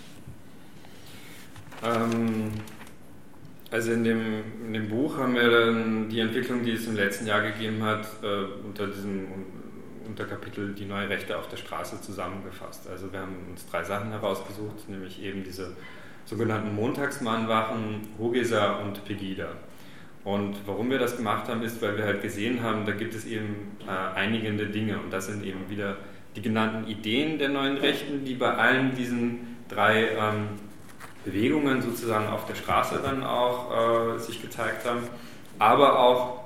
Ähm, 1.84 2.50
also 3.70 3.92
in 3.92 4.04
dem, 4.04 4.42
in 4.66 4.72
dem 4.72 4.88
Buch 4.88 5.18
haben 5.18 5.34
wir 5.34 5.50
dann 5.50 6.08
die 6.08 6.20
Entwicklung, 6.20 6.64
die 6.64 6.72
es 6.72 6.86
im 6.86 6.96
letzten 6.96 7.26
Jahr 7.26 7.42
gegeben 7.42 7.82
hat, 7.82 8.06
äh, 8.22 8.66
unter 8.66 8.86
diesem 8.86 9.26
Unterkapitel 10.06 10.74
Die 10.74 10.86
neue 10.86 11.08
Rechte 11.08 11.36
auf 11.36 11.48
der 11.48 11.58
Straße 11.58 12.00
zusammengefasst. 12.00 12.88
Also 12.88 13.12
wir 13.12 13.20
haben 13.20 13.36
uns 13.50 13.66
drei 13.70 13.84
Sachen 13.84 14.10
herausgesucht, 14.10 14.88
nämlich 14.88 15.22
eben 15.22 15.44
diese 15.44 15.76
sogenannten 16.24 16.74
Montagsmahnwachen, 16.74 18.08
Hogesa 18.18 18.76
und 18.76 19.04
Pegida. 19.04 19.48
Und 20.24 20.56
warum 20.66 20.90
wir 20.90 20.98
das 20.98 21.16
gemacht 21.16 21.48
haben, 21.48 21.62
ist, 21.62 21.80
weil 21.80 21.96
wir 21.96 22.04
halt 22.04 22.22
gesehen 22.22 22.62
haben, 22.62 22.84
da 22.84 22.92
gibt 22.92 23.14
es 23.14 23.24
eben 23.24 23.76
äh, 23.86 24.16
einigende 24.18 24.66
Dinge 24.66 24.98
und 24.98 25.12
das 25.12 25.26
sind 25.26 25.44
eben 25.44 25.70
wieder 25.70 25.96
die 26.36 26.42
genannten 26.42 26.88
Ideen 26.88 27.38
der 27.38 27.48
neuen 27.48 27.78
Rechten, 27.78 28.24
die 28.24 28.34
bei 28.34 28.54
allen 28.54 28.94
diesen 28.94 29.56
drei 29.68 30.08
ähm, 30.10 30.48
Bewegungen 31.24 31.82
sozusagen 31.82 32.26
auf 32.28 32.46
der 32.46 32.54
Straße 32.54 33.00
dann 33.02 33.22
auch 33.22 34.16
äh, 34.16 34.18
sich 34.18 34.40
gezeigt 34.40 34.86
haben, 34.86 35.02
aber 35.58 35.98
auch 35.98 36.44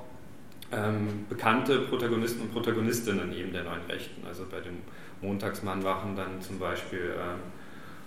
ähm, 0.71 1.25
bekannte 1.29 1.79
Protagonisten 1.79 2.41
und 2.41 2.53
Protagonistinnen 2.53 3.33
eben 3.33 3.53
der 3.53 3.63
neuen 3.63 3.83
Rechten. 3.87 4.25
Also 4.27 4.45
bei 4.49 4.59
den 4.59 4.81
Montagsmannwachen 5.21 6.15
dann 6.15 6.41
zum 6.41 6.59
Beispiel 6.59 7.15
ähm, 7.17 7.39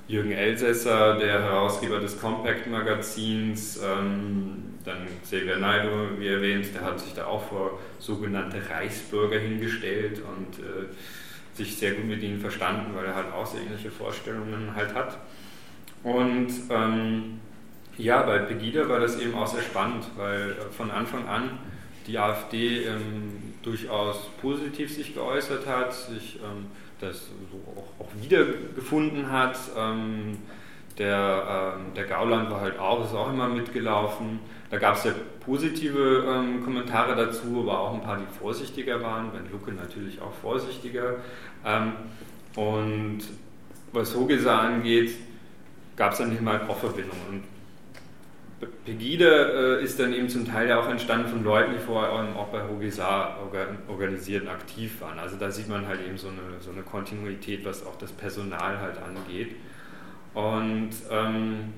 Jürgen 0.08 0.32
Elsässer, 0.32 1.18
der 1.18 1.42
Herausgeber 1.42 1.98
des 1.98 2.20
Compact-Magazins, 2.20 3.80
ähm, 3.82 4.75
dann 4.84 4.98
Xavier 5.22 5.56
Naido, 5.56 6.18
wie 6.18 6.28
erwähnt, 6.28 6.66
der 6.75 6.82
hat 6.82 7.00
sich 7.00 7.12
da 7.12 7.26
auch 7.26 7.42
vor 7.48 7.80
sogenannte 7.98 8.58
Reichsbürger 8.70 9.38
hingestellt 9.38 10.20
und 10.20 10.64
äh, 10.64 10.86
sich 11.56 11.76
sehr 11.76 11.92
gut 11.92 12.04
mit 12.04 12.22
ihnen 12.22 12.40
verstanden, 12.40 12.94
weil 12.94 13.06
er 13.06 13.16
halt 13.16 13.32
auch 13.32 13.46
so 13.46 13.58
ähnliche 13.58 13.90
Vorstellungen 13.90 14.72
halt 14.76 14.94
hat. 14.94 15.18
Und 16.04 16.52
ähm, 16.70 17.40
ja, 17.98 18.22
bei 18.22 18.38
Pegida 18.38 18.88
war 18.88 19.00
das 19.00 19.18
eben 19.18 19.34
auch 19.34 19.46
sehr 19.46 19.62
spannend, 19.62 20.04
weil 20.16 20.54
von 20.70 20.90
Anfang 20.90 21.26
an 21.26 21.58
die 22.06 22.18
AfD 22.18 22.84
ähm, 22.84 23.54
durchaus 23.62 24.28
positiv 24.40 24.94
sich 24.94 25.14
geäußert 25.14 25.66
hat, 25.66 25.92
sich 25.92 26.36
ähm, 26.36 26.66
das 27.00 27.28
so 27.50 27.80
auch, 27.80 28.04
auch 28.04 28.10
wiedergefunden 28.20 29.30
hat. 29.30 29.58
Ähm, 29.76 30.38
der, 30.98 31.74
ähm, 31.76 31.94
der 31.94 32.04
Gauland 32.04 32.50
war 32.50 32.60
halt 32.60 32.78
auch, 32.78 33.04
ist 33.04 33.14
auch 33.14 33.30
immer 33.30 33.48
mitgelaufen. 33.48 34.40
Da 34.70 34.78
gab 34.78 34.96
es 34.96 35.04
ja 35.04 35.12
positive 35.40 36.24
ähm, 36.26 36.64
Kommentare 36.64 37.14
dazu, 37.14 37.60
aber 37.62 37.78
auch 37.78 37.94
ein 37.94 38.02
paar, 38.02 38.16
die 38.16 38.38
vorsichtiger 38.38 39.02
waren. 39.02 39.30
Ben 39.30 39.50
Lucke 39.52 39.72
natürlich 39.72 40.20
auch 40.20 40.32
vorsichtiger. 40.32 41.16
Ähm, 41.64 41.92
und 42.56 43.20
was 43.92 44.14
Hogesa 44.14 44.58
angeht, 44.58 45.14
gab 45.96 46.12
es 46.12 46.18
dann 46.18 46.30
nicht 46.30 46.42
mal 46.42 46.60
auch 46.66 46.78
Verbindungen. 46.78 47.55
Pegida 48.84 49.78
äh, 49.78 49.84
ist 49.84 50.00
dann 50.00 50.14
eben 50.14 50.28
zum 50.28 50.46
Teil 50.46 50.68
ja 50.68 50.80
auch 50.80 50.88
entstanden 50.88 51.28
von 51.28 51.44
Leuten, 51.44 51.72
die 51.75 51.78
vorher 51.78 52.12
auch 52.12 52.48
bei 52.48 52.66
Hogesar 52.66 53.38
organisiert 53.88 54.44
und 54.44 54.48
aktiv 54.48 55.00
waren. 55.00 55.18
Also 55.18 55.36
da 55.36 55.50
sieht 55.50 55.68
man 55.68 55.86
halt 55.86 56.00
eben 56.06 56.16
so 56.16 56.28
eine, 56.28 56.60
so 56.60 56.70
eine 56.70 56.82
Kontinuität, 56.82 57.64
was 57.64 57.84
auch 57.84 57.96
das 57.96 58.12
Personal 58.12 58.80
halt 58.80 58.96
angeht. 58.98 59.56
Und 60.32 60.90
ähm, 61.10 61.75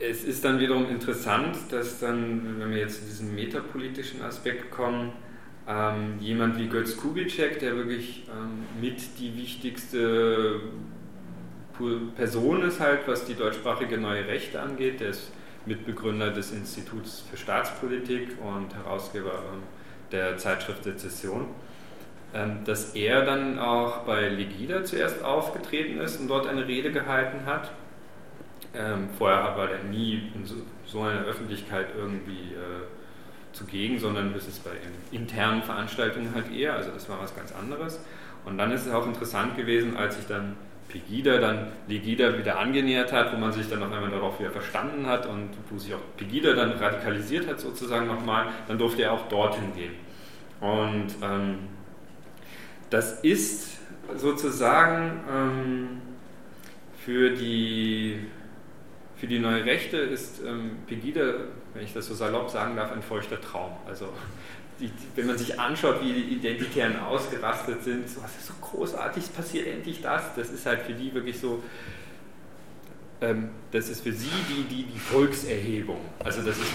es 0.00 0.24
ist 0.24 0.44
dann 0.44 0.58
wiederum 0.58 0.88
interessant, 0.88 1.56
dass 1.70 2.00
dann, 2.00 2.58
wenn 2.58 2.70
wir 2.70 2.78
jetzt 2.78 3.00
zu 3.00 3.06
diesem 3.06 3.34
metapolitischen 3.34 4.22
Aspekt 4.22 4.70
kommen, 4.70 5.12
ähm, 5.68 6.18
jemand 6.18 6.58
wie 6.58 6.68
Götz 6.68 6.96
Kubitschek, 6.96 7.60
der 7.60 7.76
wirklich 7.76 8.24
ähm, 8.28 8.64
mit 8.80 9.18
die 9.18 9.36
wichtigste 9.36 10.60
Person 12.16 12.62
ist 12.62 12.80
halt, 12.80 13.06
was 13.06 13.24
die 13.24 13.34
deutschsprachige 13.34 13.98
Neue 13.98 14.26
Rechte 14.26 14.60
angeht. 14.60 15.00
Der 15.00 15.10
ist 15.10 15.32
Mitbegründer 15.66 16.30
des 16.30 16.52
Instituts 16.52 17.24
für 17.30 17.36
Staatspolitik 17.36 18.36
und 18.40 18.74
Herausgeber 18.74 19.32
ähm, 19.32 19.62
der 20.12 20.36
Zeitschrift 20.38 20.84
Sezession. 20.84 21.46
Ähm, 22.32 22.60
dass 22.64 22.94
er 22.94 23.24
dann 23.24 23.58
auch 23.58 23.98
bei 24.04 24.28
Legida 24.28 24.84
zuerst 24.84 25.24
aufgetreten 25.24 25.98
ist 25.98 26.20
und 26.20 26.28
dort 26.28 26.46
eine 26.46 26.66
Rede 26.66 26.92
gehalten 26.92 27.44
hat. 27.44 27.72
Ähm, 28.72 29.08
vorher 29.18 29.56
war 29.56 29.68
er 29.68 29.82
nie 29.82 30.30
in 30.34 30.44
so, 30.86 31.00
einer 31.00 31.24
Öffentlichkeit 31.24 31.88
irgendwie 31.96 32.54
äh, 32.54 32.86
zugegen, 33.52 33.98
sondern 33.98 34.32
das 34.32 34.46
ist 34.46 34.62
bei 34.62 34.70
internen 35.10 35.62
Veranstaltungen 35.62 36.32
halt 36.32 36.52
eher, 36.52 36.74
also 36.74 36.92
das 36.92 37.08
war 37.08 37.20
was 37.20 37.34
ganz 37.34 37.52
anderes. 37.52 37.98
Und 38.44 38.58
dann 38.58 38.70
ist 38.70 38.86
es 38.86 38.92
auch 38.92 39.08
interessant 39.08 39.56
gewesen, 39.56 39.96
als 39.96 40.16
sich 40.16 40.26
dann 40.26 40.56
Pegida 40.90 41.38
dann 41.38 41.68
Legida 41.88 42.36
wieder 42.36 42.58
angenähert 42.58 43.12
hat, 43.12 43.32
wo 43.32 43.36
man 43.36 43.52
sich 43.52 43.68
dann 43.68 43.80
noch 43.80 43.92
einmal 43.92 44.10
darauf 44.10 44.38
wieder 44.40 44.50
verstanden 44.50 45.06
hat 45.06 45.26
und 45.26 45.50
wo 45.70 45.78
sich 45.78 45.94
auch 45.94 46.00
Pegida 46.16 46.52
dann 46.54 46.72
radikalisiert 46.72 47.48
hat 47.48 47.60
sozusagen 47.60 48.06
nochmal, 48.06 48.48
dann 48.68 48.78
durfte 48.78 49.02
er 49.02 49.12
auch 49.12 49.28
dorthin 49.28 49.72
gehen. 49.74 49.94
Und 50.60 51.08
ähm, 51.22 51.58
das 52.90 53.20
ist 53.20 53.78
sozusagen 54.16 55.20
ähm, 55.32 55.88
für, 57.04 57.30
die, 57.30 58.18
für 59.16 59.26
die 59.26 59.38
neue 59.38 59.64
Rechte 59.64 59.96
ist 59.96 60.42
ähm, 60.44 60.78
Pegida, 60.86 61.34
wenn 61.74 61.84
ich 61.84 61.94
das 61.94 62.06
so 62.06 62.14
salopp 62.14 62.50
sagen 62.50 62.76
darf, 62.76 62.92
ein 62.92 63.02
feuchter 63.02 63.40
Traum. 63.40 63.72
Also 63.86 64.08
die, 64.80 64.90
wenn 65.14 65.26
man 65.26 65.38
sich 65.38 65.58
anschaut, 65.58 66.02
wie 66.02 66.12
die 66.12 66.34
Identitären 66.34 66.98
ausgerastet 66.98 67.82
sind, 67.84 68.08
so, 68.08 68.22
was 68.22 68.36
ist 68.36 68.46
so 68.46 68.54
großartig, 68.60 69.34
passiert 69.34 69.66
endlich 69.66 70.00
das, 70.00 70.34
das 70.34 70.50
ist 70.50 70.66
halt 70.66 70.80
für 70.82 70.94
die 70.94 71.12
wirklich 71.12 71.38
so, 71.38 71.62
ähm, 73.20 73.50
das 73.70 73.88
ist 73.88 74.02
für 74.02 74.12
sie 74.12 74.30
die, 74.48 74.62
die, 74.64 74.84
die 74.84 74.98
Volkserhebung. 74.98 76.00
Also 76.24 76.42
das 76.42 76.56
ist, 76.56 76.72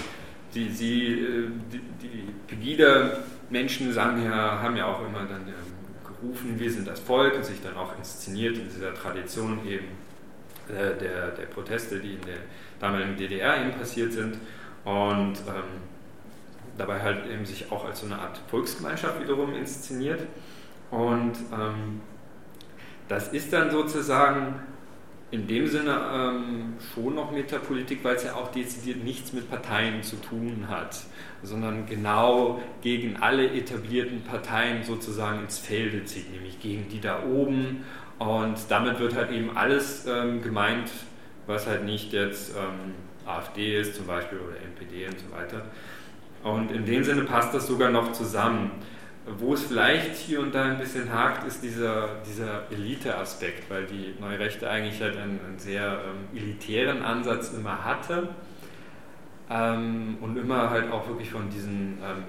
die, 0.53 0.69
sie, 0.69 1.13
äh, 1.13 1.49
die, 1.71 1.81
die 2.01 2.33
Pegida-Menschen 2.47 3.91
sagen 3.91 4.23
ja, 4.23 4.61
haben 4.61 4.77
ja 4.77 4.85
auch 4.85 5.05
immer 5.05 5.25
dann 5.25 5.47
ähm, 5.47 5.75
gerufen, 6.05 6.59
wir 6.59 6.71
sind 6.71 6.87
das 6.87 6.99
Volk 6.99 7.35
und 7.35 7.45
sich 7.45 7.61
dann 7.61 7.75
auch 7.75 7.97
inszeniert 7.97 8.57
in 8.57 8.69
dieser 8.69 8.93
Tradition 8.93 9.59
eben 9.67 9.87
äh, 10.69 10.97
der, 10.99 11.31
der 11.31 11.45
Proteste, 11.47 11.99
die 11.99 12.13
in 12.13 12.21
der 12.21 12.37
damaligen 12.79 13.17
DDR 13.17 13.61
eben 13.61 13.71
passiert 13.71 14.13
sind. 14.13 14.35
Und 14.83 15.33
ähm, 15.47 15.94
dabei 16.77 17.01
halt 17.01 17.27
eben 17.27 17.45
sich 17.45 17.71
auch 17.71 17.85
als 17.85 18.01
so 18.01 18.05
eine 18.05 18.19
Art 18.19 18.39
Volksgemeinschaft 18.47 19.21
wiederum 19.21 19.53
inszeniert. 19.55 20.21
Und 20.91 21.33
ähm, 21.53 22.01
das 23.07 23.29
ist 23.29 23.53
dann 23.53 23.71
sozusagen 23.71 24.59
in 25.31 25.47
dem 25.47 25.67
Sinne 25.67 25.99
ähm, 26.13 26.73
schon 26.93 27.15
noch 27.15 27.31
Metapolitik, 27.31 28.03
weil 28.03 28.15
es 28.15 28.23
ja 28.23 28.35
auch 28.35 28.51
dezidiert 28.51 29.03
nichts 29.03 29.33
mit 29.33 29.49
Parteien 29.49 30.03
zu 30.03 30.15
tun 30.17 30.65
hat, 30.69 30.97
sondern 31.43 31.85
genau 31.85 32.61
gegen 32.81 33.17
alle 33.17 33.51
etablierten 33.51 34.21
Parteien 34.21 34.83
sozusagen 34.83 35.41
ins 35.41 35.57
Felde 35.59 36.05
zieht, 36.05 36.31
nämlich 36.31 36.59
gegen 36.61 36.87
die 36.89 37.01
da 37.01 37.23
oben. 37.23 37.83
Und 38.19 38.55
damit 38.69 38.99
wird 38.99 39.15
halt 39.15 39.31
eben 39.31 39.57
alles 39.57 40.05
ähm, 40.07 40.41
gemeint, 40.41 40.89
was 41.47 41.67
halt 41.67 41.83
nicht 41.83 42.13
jetzt 42.13 42.55
ähm, 42.55 42.93
AfD 43.25 43.79
ist 43.79 43.95
zum 43.95 44.07
Beispiel 44.07 44.39
oder 44.39 44.55
NPD 44.57 45.07
und 45.07 45.19
so 45.19 45.31
weiter, 45.35 45.65
und 46.45 46.71
in 46.71 46.85
dem 46.85 47.03
Sinne 47.03 47.23
passt 47.23 47.55
das 47.55 47.65
sogar 47.65 47.89
noch 47.89 48.11
zusammen. 48.11 48.69
Wo 49.39 49.55
es 49.55 49.63
vielleicht 49.63 50.15
hier 50.15 50.39
und 50.39 50.53
da 50.53 50.65
ein 50.65 50.77
bisschen 50.77 51.11
hakt, 51.11 51.47
ist 51.47 51.63
dieser, 51.63 52.09
dieser 52.23 52.71
Elite-Aspekt, 52.71 53.67
weil 53.71 53.85
die 53.85 54.13
Neue 54.21 54.37
Rechte 54.37 54.69
eigentlich 54.69 55.01
halt 55.01 55.17
einen, 55.17 55.39
einen 55.43 55.57
sehr 55.57 56.01
ähm, 56.05 56.37
elitären 56.37 57.01
Ansatz 57.01 57.51
immer 57.51 57.83
hatte 57.83 58.29
ähm, 59.49 60.19
und 60.21 60.37
immer 60.37 60.69
halt 60.69 60.91
auch 60.91 61.07
wirklich 61.07 61.31
von 61.31 61.49
diesen, 61.49 61.97
ähm, 62.03 62.23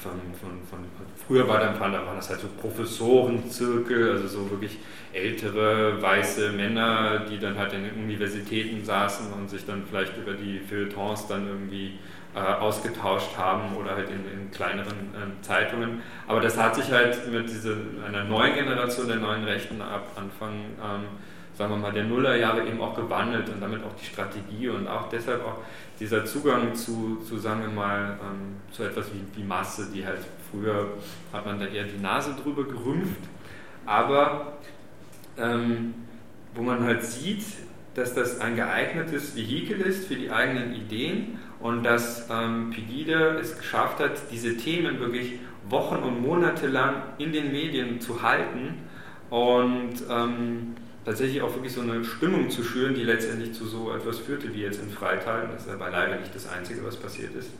von, 0.00 0.12
von, 0.40 0.50
von, 0.70 0.78
früher 1.26 1.48
war, 1.48 1.58
dann, 1.58 1.74
da 1.76 2.06
waren 2.06 2.16
das 2.16 2.30
halt 2.30 2.38
so 2.38 2.46
Professorenzirkel, 2.60 4.12
also 4.12 4.28
so 4.28 4.50
wirklich 4.52 4.78
ältere 5.12 6.00
weiße 6.00 6.52
Männer, 6.52 7.24
die 7.28 7.40
dann 7.40 7.58
halt 7.58 7.72
in 7.72 7.82
den 7.82 7.94
Universitäten 7.94 8.84
saßen 8.84 9.32
und 9.32 9.50
sich 9.50 9.66
dann 9.66 9.82
vielleicht 9.88 10.16
über 10.16 10.34
die 10.34 10.60
Feuilletons 10.60 11.26
dann 11.26 11.48
irgendwie 11.48 11.98
äh, 12.38 12.60
ausgetauscht 12.60 13.36
haben 13.36 13.76
oder 13.76 13.96
halt 13.96 14.08
in, 14.10 14.24
in 14.30 14.50
kleineren 14.50 14.92
äh, 15.14 15.42
Zeitungen. 15.42 16.02
Aber 16.28 16.40
das 16.40 16.56
hat 16.56 16.76
sich 16.76 16.90
halt 16.92 17.30
mit 17.32 17.48
dieser, 17.48 17.76
einer 18.06 18.22
neuen 18.24 18.54
Generation 18.54 19.08
der 19.08 19.16
neuen 19.16 19.42
Rechten 19.42 19.82
ab 19.82 20.12
Anfang, 20.14 20.52
ähm, 20.52 21.04
sagen 21.54 21.72
wir 21.72 21.78
mal, 21.78 21.92
der 21.92 22.04
Nullerjahre 22.04 22.64
eben 22.64 22.80
auch 22.80 22.94
gewandelt 22.94 23.48
und 23.48 23.60
damit 23.60 23.82
auch 23.82 23.94
die 24.00 24.04
Strategie 24.04 24.68
und 24.68 24.86
auch 24.86 25.08
deshalb 25.08 25.44
auch 25.44 25.58
dieser 25.98 26.24
Zugang 26.24 26.74
zu, 26.76 27.18
zu 27.28 27.38
sagen 27.38 27.62
wir 27.62 27.70
mal, 27.70 28.18
ähm, 28.22 28.56
zu 28.70 28.84
etwas 28.84 29.06
wie, 29.12 29.36
wie 29.36 29.44
Masse, 29.44 29.90
die 29.92 30.06
halt 30.06 30.20
früher 30.52 30.86
hat 31.32 31.44
man 31.44 31.58
da 31.58 31.66
eher 31.66 31.84
die 31.84 31.98
Nase 31.98 32.36
drüber 32.40 32.64
gerümpft, 32.64 33.22
aber 33.84 34.58
ähm, 35.36 35.94
wo 36.54 36.62
man 36.62 36.84
halt 36.84 37.02
sieht, 37.02 37.42
dass 37.94 38.14
das 38.14 38.40
ein 38.40 38.54
geeignetes 38.54 39.34
Vehikel 39.34 39.80
ist 39.80 40.06
für 40.06 40.14
die 40.14 40.30
eigenen 40.30 40.72
Ideen 40.72 41.38
und 41.60 41.82
dass 41.82 42.28
ähm, 42.30 42.70
Pegida 42.70 43.34
es 43.34 43.56
geschafft 43.56 43.98
hat, 44.00 44.12
diese 44.30 44.56
Themen 44.56 45.00
wirklich 45.00 45.34
Wochen 45.68 45.96
und 45.96 46.22
Monate 46.22 46.66
lang 46.66 47.02
in 47.18 47.32
den 47.32 47.52
Medien 47.52 48.00
zu 48.00 48.22
halten 48.22 48.74
und 49.30 49.94
ähm, 50.08 50.76
tatsächlich 51.04 51.42
auch 51.42 51.54
wirklich 51.54 51.72
so 51.72 51.80
eine 51.80 52.04
Stimmung 52.04 52.48
zu 52.50 52.62
schüren, 52.62 52.94
die 52.94 53.02
letztendlich 53.02 53.52
zu 53.52 53.66
so 53.66 53.92
etwas 53.92 54.18
führte 54.18 54.54
wie 54.54 54.62
jetzt 54.62 54.80
in 54.80 54.90
Freital. 54.90 55.48
Das 55.52 55.66
ist 55.66 55.72
aber 55.72 55.90
leider 55.90 56.16
nicht 56.16 56.34
das 56.34 56.48
Einzige, 56.48 56.84
was 56.84 56.96
passiert 56.96 57.34
ist. 57.34 57.50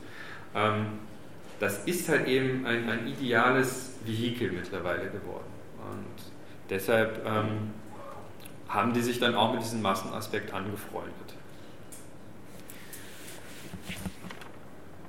Ähm, 0.55 0.85
das 1.59 1.85
ist 1.85 2.07
halt 2.07 2.27
eben 2.27 2.65
ein, 2.65 2.89
ein 2.89 3.07
ideales 3.07 3.97
Vehikel 4.05 4.51
mittlerweile 4.51 5.09
geworden. 5.09 5.51
Und 5.91 6.23
deshalb 6.69 7.25
ähm, 7.25 7.71
haben 8.69 8.93
die 8.93 9.01
sich 9.01 9.19
dann 9.19 9.35
auch 9.35 9.53
mit 9.53 9.61
diesem 9.61 9.81
Massenaspekt 9.81 10.53
angefreundet. 10.53 11.13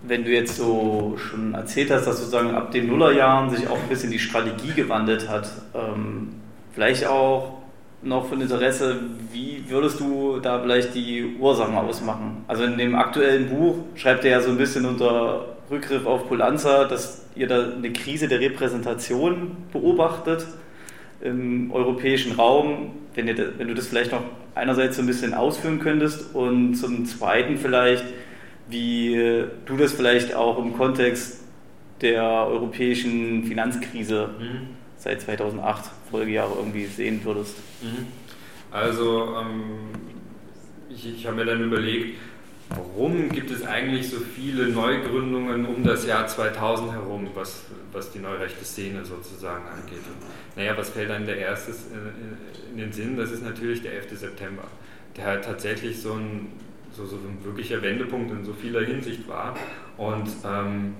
Wenn 0.02 0.24
du 0.24 0.30
jetzt 0.30 0.56
so 0.56 1.16
schon 1.18 1.54
erzählt 1.54 1.90
hast, 1.90 2.06
dass 2.06 2.18
sozusagen 2.18 2.54
ab 2.54 2.70
den 2.70 2.86
Nullerjahren 2.86 3.50
sich 3.50 3.68
auch 3.68 3.78
ein 3.78 3.88
bisschen 3.88 4.10
die 4.10 4.18
Strategie 4.18 4.72
gewandelt 4.74 5.28
hat, 5.28 5.50
ähm, 5.74 6.30
vielleicht 6.72 7.06
auch 7.06 7.60
noch 8.02 8.26
von 8.26 8.40
Interesse, 8.40 8.96
wie 9.30 9.64
würdest 9.68 10.00
du 10.00 10.38
da 10.40 10.60
vielleicht 10.60 10.94
die 10.94 11.36
Ursachen 11.38 11.74
ausmachen? 11.74 12.44
Also 12.48 12.64
in 12.64 12.78
dem 12.78 12.94
aktuellen 12.94 13.50
Buch 13.50 13.76
schreibt 13.94 14.24
er 14.24 14.30
ja 14.30 14.40
so 14.40 14.50
ein 14.50 14.56
bisschen 14.56 14.86
unter 14.86 15.56
Rückgriff 15.70 16.06
auf 16.06 16.26
Polanza, 16.28 16.84
dass 16.84 17.26
ihr 17.36 17.46
da 17.46 17.72
eine 17.72 17.92
Krise 17.92 18.26
der 18.26 18.40
Repräsentation 18.40 19.56
beobachtet 19.72 20.46
im 21.20 21.70
europäischen 21.72 22.32
Raum. 22.32 22.92
Wenn, 23.14 23.28
ihr, 23.28 23.58
wenn 23.58 23.68
du 23.68 23.74
das 23.74 23.88
vielleicht 23.88 24.12
noch 24.12 24.22
einerseits 24.54 24.96
so 24.96 25.02
ein 25.02 25.06
bisschen 25.06 25.34
ausführen 25.34 25.78
könntest 25.80 26.34
und 26.34 26.74
zum 26.74 27.04
Zweiten 27.04 27.56
vielleicht, 27.56 28.04
wie 28.70 29.44
du 29.66 29.76
das 29.76 29.92
vielleicht 29.92 30.34
auch 30.34 30.58
im 30.58 30.76
Kontext 30.76 31.40
der 32.00 32.22
europäischen 32.22 33.44
Finanzkrise 33.44 34.30
mhm. 34.38 34.68
seit 34.96 35.20
2008, 35.20 35.90
Folgejahre 36.10 36.54
irgendwie 36.56 36.86
sehen 36.86 37.20
würdest. 37.24 37.56
Mhm. 37.82 38.06
Also 38.70 39.34
ähm, 39.40 39.62
ich, 40.88 41.14
ich 41.14 41.26
habe 41.26 41.36
mir 41.36 41.44
dann 41.44 41.62
überlegt, 41.62 42.18
warum 42.70 43.28
gibt 43.30 43.50
es 43.50 43.66
eigentlich 43.66 44.08
so 44.08 44.18
viele 44.18 44.68
Neugründungen 44.68 45.66
um 45.66 45.82
das 45.82 46.06
Jahr 46.06 46.26
2000 46.26 46.92
herum, 46.92 47.28
was, 47.34 47.64
was 47.92 48.12
die 48.12 48.20
neurechte 48.20 48.64
Szene 48.64 49.04
sozusagen 49.04 49.64
angeht? 49.66 49.98
Und, 49.98 50.56
naja, 50.56 50.76
was 50.76 50.90
fällt 50.90 51.10
einem 51.10 51.26
der 51.26 51.38
erstes 51.38 51.86
in, 51.92 52.72
in 52.72 52.78
den 52.78 52.92
Sinn? 52.92 53.16
Das 53.16 53.30
ist 53.30 53.44
natürlich 53.44 53.82
der 53.82 53.94
11. 53.94 54.18
September, 54.18 54.64
der 55.16 55.24
halt 55.24 55.44
tatsächlich 55.44 56.00
so 56.00 56.14
ein 56.14 56.52
so, 56.92 57.06
so 57.06 57.16
ein 57.16 57.44
wirklicher 57.44 57.82
Wendepunkt 57.82 58.30
in 58.30 58.44
so 58.44 58.52
vieler 58.52 58.82
Hinsicht 58.82 59.28
war. 59.28 59.54
Und 59.96 60.28
ähm, 60.44 60.94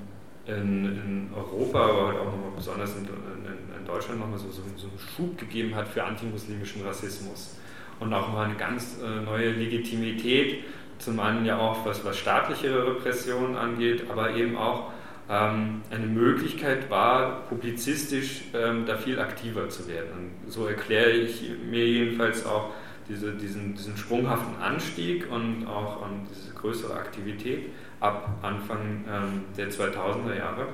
in, 0.47 0.85
in, 0.85 1.31
Europa, 1.35 1.79
aber 1.79 2.09
halt 2.09 2.19
auch 2.19 2.27
nochmal 2.27 2.53
besonders 2.57 2.97
in, 2.97 3.05
in, 3.05 3.79
in 3.79 3.87
Deutschland 3.87 4.21
nochmal 4.21 4.39
so, 4.39 4.51
so, 4.51 4.63
so, 4.77 4.89
einen 4.89 4.99
Schub 4.99 5.39
gegeben 5.39 5.75
hat 5.75 5.89
für 5.89 6.03
antimuslimischen 6.03 6.83
Rassismus. 6.83 7.59
Und 8.01 8.13
auch 8.15 8.33
mal 8.33 8.47
eine 8.47 8.55
ganz 8.55 8.99
äh, 9.03 9.21
neue 9.21 9.53
Legitimität, 9.53 10.65
zum 10.99 11.21
einen 11.21 11.45
ja 11.45 11.59
auch 11.59 11.85
was, 11.85 12.05
was 12.05 12.19
staatlichere 12.19 12.95
Repressionen 12.95 13.57
angeht, 13.57 14.05
aber 14.11 14.35
eben 14.35 14.57
auch 14.57 14.91
ähm, 15.29 15.83
eine 15.91 16.07
Möglichkeit 16.07 16.91
war, 16.91 17.43
publizistisch 17.49 18.43
ähm, 18.55 18.85
da 18.87 18.97
viel 18.97 19.19
aktiver 19.19 19.69
zu 19.69 19.87
werden. 19.87 20.11
Und 20.45 20.51
so 20.51 20.67
erkläre 20.67 21.11
ich 21.11 21.43
mir 21.71 21.87
jedenfalls 21.87 22.45
auch 22.45 22.71
diese, 23.11 23.33
diesen, 23.33 23.75
diesen 23.75 23.97
sprunghaften 23.97 24.57
Anstieg 24.63 25.31
und 25.31 25.67
auch 25.67 26.03
und 26.03 26.27
diese 26.31 26.55
größere 26.55 26.95
Aktivität 26.95 27.71
ab 27.99 28.39
Anfang 28.43 29.05
ähm, 29.09 29.45
der 29.57 29.71
2000er 29.71 30.37
Jahre. 30.37 30.69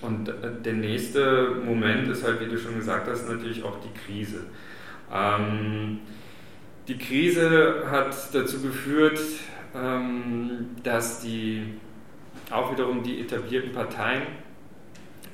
Und 0.00 0.28
äh, 0.28 0.34
der 0.64 0.74
nächste 0.74 1.60
Moment 1.64 2.08
ist 2.08 2.24
halt, 2.24 2.40
wie 2.40 2.46
du 2.46 2.58
schon 2.58 2.76
gesagt 2.76 3.08
hast, 3.08 3.28
natürlich 3.28 3.62
auch 3.62 3.76
die 3.80 3.98
Krise. 3.98 4.44
Ähm, 5.12 6.00
die 6.86 6.96
Krise 6.96 7.84
hat 7.90 8.16
dazu 8.32 8.62
geführt, 8.62 9.20
ähm, 9.74 10.70
dass 10.82 11.20
die 11.20 11.74
auch 12.50 12.72
wiederum 12.72 13.02
die 13.02 13.20
etablierten 13.20 13.72
Parteien 13.72 14.22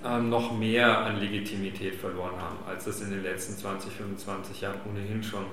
ähm, 0.04 0.28
noch 0.28 0.57
mehr 0.57 0.98
an 0.98 1.20
Legitimität 1.20 1.94
verloren 1.94 2.35
haben, 2.38 2.59
als 2.68 2.85
das 2.85 3.00
in 3.00 3.11
den 3.11 3.22
letzten 3.22 3.57
20, 3.57 3.92
25 3.92 4.61
Jahren 4.61 4.80
ohnehin 4.90 5.22
schon 5.22 5.44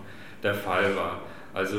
der 0.43 0.53
Fall 0.53 0.95
war. 0.95 1.21
Also 1.53 1.77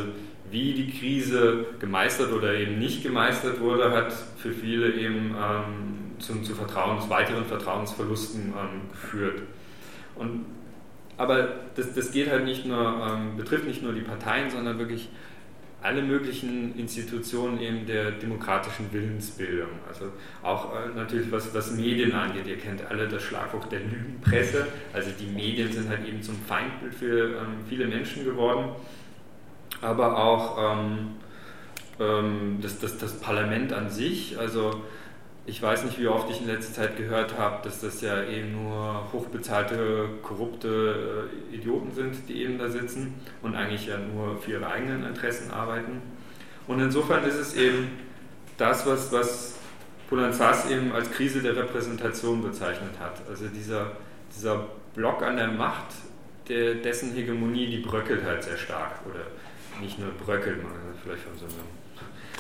wie 0.51 0.75
die 0.75 0.91
Krise 0.91 1.67
gemeistert 1.79 2.33
oder 2.33 2.55
eben 2.55 2.79
nicht 2.79 3.03
gemeistert 3.03 3.61
wurde, 3.61 3.91
hat 3.91 4.13
für 4.37 4.53
viele 4.53 4.93
eben 4.93 5.35
ähm, 5.35 6.13
zum, 6.19 6.45
zu 6.45 6.55
Vertrauens, 6.55 7.09
weiteren 7.09 7.45
Vertrauensverlusten 7.45 8.49
ähm, 8.49 8.91
geführt. 8.91 9.43
Und 10.15 10.45
aber 11.17 11.49
das, 11.77 11.95
das 11.95 12.11
geht 12.13 12.31
halt 12.31 12.45
nicht 12.45 12.67
nur, 12.67 12.79
ähm, 12.79 13.37
betrifft 13.37 13.67
nicht 13.67 13.83
nur 13.83 13.93
die 13.93 14.01
Parteien, 14.01 14.51
sondern 14.51 14.79
wirklich 14.79 15.09
alle 15.83 16.03
möglichen 16.03 16.79
Institutionen 16.79 17.61
eben 17.61 17.87
der 17.87 18.13
demokratischen 18.13 18.93
Willensbildung. 18.93 19.71
Also 19.89 20.07
auch 20.43 20.75
äh, 20.75 20.97
natürlich 20.97 21.31
was, 21.33 21.53
was 21.55 21.73
Medien 21.73 22.13
angeht. 22.13 22.47
Ihr 22.47 22.59
kennt 22.59 22.89
alle 22.89 23.09
das 23.09 23.23
Schlagwort 23.23 23.71
der 23.73 23.81
Lügenpresse. 23.81 24.67
Also 24.93 25.11
die 25.19 25.27
Medien 25.27 25.73
sind 25.73 25.89
halt 25.89 26.07
eben 26.07 26.23
zum 26.23 26.37
Feindbild 26.47 26.95
für 26.95 27.37
ähm, 27.37 27.65
viele 27.69 27.87
Menschen 27.87 28.25
geworden. 28.25 28.71
Aber 29.81 30.17
auch 30.17 30.79
ähm, 30.79 31.17
ähm, 31.99 32.59
das, 32.61 32.79
das, 32.79 32.99
das 32.99 33.19
Parlament 33.21 33.73
an 33.73 33.91
sich. 33.91 34.39
Also 34.39 34.83
ich 35.45 35.61
weiß 35.61 35.85
nicht, 35.85 35.99
wie 35.99 36.07
oft 36.07 36.31
ich 36.31 36.41
in 36.41 36.47
letzter 36.47 36.73
Zeit 36.73 36.97
gehört 36.97 37.37
habe, 37.37 37.65
dass 37.65 37.81
das 37.81 38.01
ja 38.01 38.23
eben 38.25 38.53
nur 38.53 39.13
hochbezahlte, 39.13 40.09
korrupte 40.23 41.29
äh, 41.53 41.57
Idioten 41.57 41.93
sind, 41.93 42.29
die 42.29 42.43
eben 42.45 42.59
da 42.59 42.69
sitzen 42.69 43.15
und 43.43 43.57
eigentlich 43.57 43.87
ja 43.87 43.99
nur 43.99 44.41
für 44.41 44.53
ihre 44.53 44.69
eigenen 44.69 45.05
Interessen 45.05 45.51
arbeiten. 45.51 46.01
Und 46.69 46.81
insofern 46.81 47.25
ist 47.25 47.35
es 47.35 47.55
eben 47.55 47.91
das, 48.57 48.87
was, 48.87 49.11
was 49.11 49.59
Polanzas 50.09 50.71
eben 50.71 50.93
als 50.93 51.11
Krise 51.11 51.43
der 51.43 51.57
Repräsentation 51.57 52.43
bezeichnet 52.43 52.93
hat. 53.01 53.23
Also 53.29 53.49
dieser, 53.49 53.93
dieser 54.35 54.67
Block 54.95 55.23
an 55.23 55.37
der 55.37 55.49
Macht, 55.49 55.87
der, 56.49 56.77
dessen 56.77 57.15
Hegemonie, 57.15 57.67
die 57.67 57.79
bröckelt 57.79 58.25
halt 58.25 58.45
sehr 58.45 58.57
stark. 58.57 59.01
Oder 59.11 59.23
nicht 59.81 59.99
nur 59.99 60.11
bröckelt, 60.13 60.63
man 60.63 60.73
kann 60.73 60.83
vielleicht 61.03 61.23
von 61.23 61.37
so 61.37 61.47
einem 61.47 61.67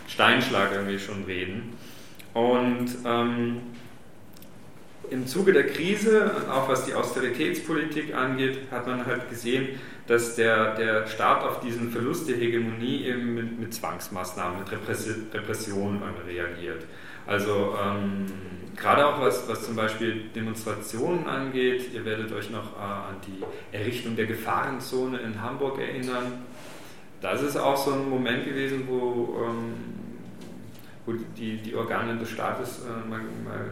Steinschlag 0.06 0.70
irgendwie 0.72 0.98
schon 0.98 1.24
reden. 1.24 1.76
Und 2.34 2.88
ähm, 3.04 3.60
im 5.10 5.26
Zuge 5.26 5.52
der 5.52 5.66
Krise, 5.66 6.30
auch 6.50 6.68
was 6.68 6.86
die 6.86 6.94
Austeritätspolitik 6.94 8.14
angeht, 8.14 8.70
hat 8.70 8.86
man 8.86 9.04
halt 9.04 9.28
gesehen, 9.28 9.78
dass 10.06 10.36
der, 10.36 10.74
der 10.74 11.06
Staat 11.06 11.44
auf 11.44 11.60
diesen 11.60 11.90
Verlust 11.90 12.28
der 12.28 12.36
Hegemonie 12.36 13.04
eben 13.04 13.34
mit, 13.34 13.60
mit 13.60 13.74
Zwangsmaßnahmen, 13.74 14.60
mit 14.60 14.72
Repressionen 15.34 16.02
reagiert. 16.26 16.84
Also 17.26 17.76
ähm, 17.80 18.26
gerade 18.76 19.06
auch 19.06 19.20
was, 19.20 19.48
was 19.48 19.64
zum 19.64 19.76
Beispiel 19.76 20.24
Demonstrationen 20.34 21.26
angeht, 21.26 21.92
ihr 21.94 22.04
werdet 22.04 22.32
euch 22.32 22.50
noch 22.50 22.76
äh, 22.76 22.82
an 22.82 23.16
die 23.26 23.76
Errichtung 23.76 24.16
der 24.16 24.26
Gefahrenzone 24.26 25.18
in 25.18 25.40
Hamburg 25.40 25.78
erinnern. 25.78 26.44
Das 27.20 27.42
ist 27.42 27.56
auch 27.56 27.76
so 27.76 27.92
ein 27.92 28.08
Moment 28.08 28.44
gewesen, 28.44 28.88
wo 28.88 29.44
ähm, 29.46 30.01
wo 31.06 31.12
die, 31.36 31.56
die 31.58 31.74
Organe 31.74 32.16
des 32.16 32.30
Staates 32.30 32.80
äh, 32.80 33.08
mal, 33.08 33.20
mal 33.44 33.70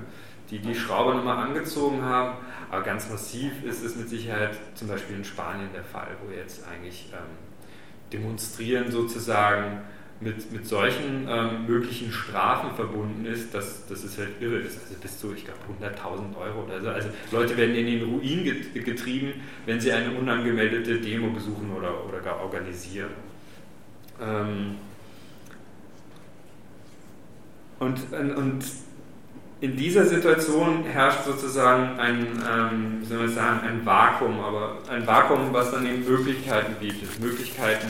die, 0.51 0.59
die 0.59 0.75
Schraube 0.75 1.15
nochmal 1.15 1.47
angezogen 1.47 2.03
haben. 2.03 2.39
Aber 2.71 2.83
ganz 2.83 3.09
massiv 3.09 3.65
ist 3.65 3.85
es 3.85 3.97
mit 3.97 4.09
Sicherheit 4.09 4.57
zum 4.75 4.89
Beispiel 4.89 5.17
in 5.17 5.25
Spanien 5.25 5.69
der 5.73 5.85
Fall, 5.85 6.09
wo 6.25 6.33
jetzt 6.33 6.67
eigentlich 6.67 7.13
ähm, 7.13 7.19
Demonstrieren 8.13 8.91
sozusagen 8.91 9.83
mit, 10.21 10.53
mit 10.53 10.67
solchen 10.67 11.27
ähm, 11.29 11.67
möglichen 11.67 12.13
Strafen 12.13 12.75
verbunden 12.75 13.25
ist, 13.25 13.55
dass, 13.55 13.87
dass 13.87 14.05
es 14.05 14.19
halt 14.19 14.29
irre 14.41 14.59
ist. 14.59 14.79
Also 14.83 15.01
bis 15.01 15.19
zu, 15.19 15.33
ich 15.33 15.45
glaube, 15.45 15.61
100.000 15.81 16.37
Euro 16.37 16.65
oder 16.65 16.81
so. 16.81 16.89
Also 16.91 17.09
Leute 17.33 17.57
werden 17.57 17.75
in 17.75 17.87
den 17.87 18.03
Ruin 18.05 18.45
getrieben, 18.75 19.33
wenn 19.65 19.81
sie 19.81 19.93
eine 19.93 20.11
unangemeldete 20.11 21.01
Demo 21.01 21.31
besuchen 21.31 21.73
oder, 21.75 22.07
oder 22.07 22.21
gar 22.21 22.41
organisieren. 22.41 23.11
Ähm, 24.21 24.77
und, 27.81 27.99
und 28.13 28.65
in 29.61 29.77
dieser 29.77 30.07
Situation 30.07 30.85
herrscht 30.85 31.25
sozusagen 31.25 31.99
ein, 31.99 32.27
ähm, 32.49 33.05
soll 33.05 33.19
man 33.19 33.29
sagen, 33.29 33.61
ein 33.67 33.85
Vakuum, 33.85 34.41
aber 34.41 34.79
ein 34.89 35.07
Vakuum, 35.07 35.53
was 35.53 35.71
dann 35.71 35.87
eben 35.87 36.05
Möglichkeiten 36.05 36.75
bietet. 36.81 37.21
Möglichkeiten 37.21 37.89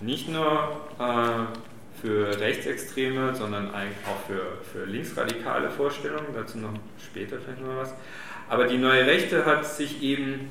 nicht 0.00 0.28
nur 0.28 0.80
äh, 0.98 2.00
für 2.00 2.40
Rechtsextreme, 2.40 3.34
sondern 3.34 3.68
auch 3.68 4.26
für, 4.26 4.58
für 4.72 4.84
linksradikale 4.86 5.70
Vorstellungen, 5.70 6.28
dazu 6.34 6.58
noch 6.58 6.72
später 6.98 7.36
vielleicht 7.38 7.60
noch 7.60 7.76
was. 7.76 7.94
Aber 8.48 8.66
die 8.66 8.78
neue 8.78 9.06
Rechte 9.06 9.44
hat 9.44 9.66
sich 9.66 10.02
eben 10.02 10.50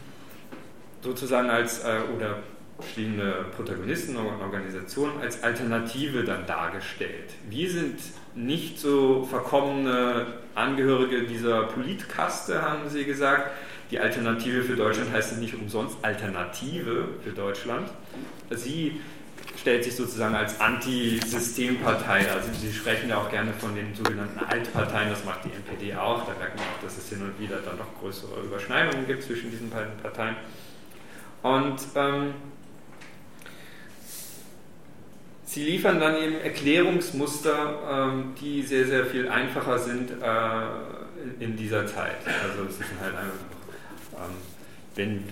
sozusagen 1.02 1.50
als, 1.50 1.84
äh, 1.84 2.00
oder 2.16 2.38
verschiedene 2.80 3.46
Protagonisten 3.56 4.16
und 4.16 4.42
Organisationen 4.42 5.22
als 5.22 5.44
Alternative 5.44 6.24
dann 6.24 6.46
dargestellt. 6.46 7.32
Wir 7.50 7.70
sind 7.70 8.00
nicht 8.36 8.80
so 8.80 9.28
verkommene 9.30 10.26
Angehörige 10.56 11.24
dieser 11.24 11.64
Politkaste, 11.64 12.62
haben 12.62 12.90
sie 12.90 13.06
gesagt. 13.06 13.52
Die 13.92 14.00
Alternative 14.00 14.64
für 14.64 14.76
Deutschland 14.76 15.12
heißt 15.12 15.38
nicht 15.38 15.54
umsonst 15.56 15.98
Alternative 16.02 17.10
für 17.24 17.32
Deutschland. 17.32 17.90
Sie 18.50 19.02
stellt 19.60 19.84
sich 19.84 19.96
sozusagen 19.96 20.34
als 20.34 20.60
Anti-Systempartei. 20.60 22.32
Also 22.32 22.50
Sie 22.54 22.72
sprechen 22.72 23.10
ja 23.10 23.18
auch 23.18 23.30
gerne 23.30 23.54
von 23.54 23.76
den 23.76 23.94
sogenannten 23.94 24.40
Altparteien, 24.40 25.10
das 25.10 25.24
macht 25.26 25.42
die 25.46 25.52
NPD 25.52 25.96
auch. 25.96 26.26
Da 26.26 26.34
merkt 26.40 26.56
man 26.58 26.66
auch, 26.66 26.84
dass 26.84 26.98
es 26.98 27.10
hin 27.10 27.22
und 27.22 27.40
wieder 27.40 27.58
dann 27.58 27.78
doch 27.78 28.00
größere 28.00 28.42
Überschneidungen 28.42 29.06
gibt 29.06 29.24
zwischen 29.24 29.52
diesen 29.52 29.70
beiden 29.70 29.96
Parteien. 30.02 30.36
Und 31.44 31.80
ähm, 31.96 32.34
Sie 35.54 35.66
liefern 35.66 36.00
dann 36.00 36.16
eben 36.16 36.36
Erklärungsmuster, 36.36 37.80
ähm, 37.92 38.34
die 38.40 38.62
sehr, 38.62 38.88
sehr 38.88 39.06
viel 39.06 39.28
einfacher 39.28 39.78
sind 39.78 40.10
äh, 40.10 41.44
in 41.44 41.58
dieser 41.58 41.86
Zeit. 41.86 42.16
Also 42.26 42.70
es 42.70 42.76
ist 42.76 42.88
halt 43.02 43.14
einfach, 43.18 44.30
ähm, 44.30 44.36
wenn 44.96 45.24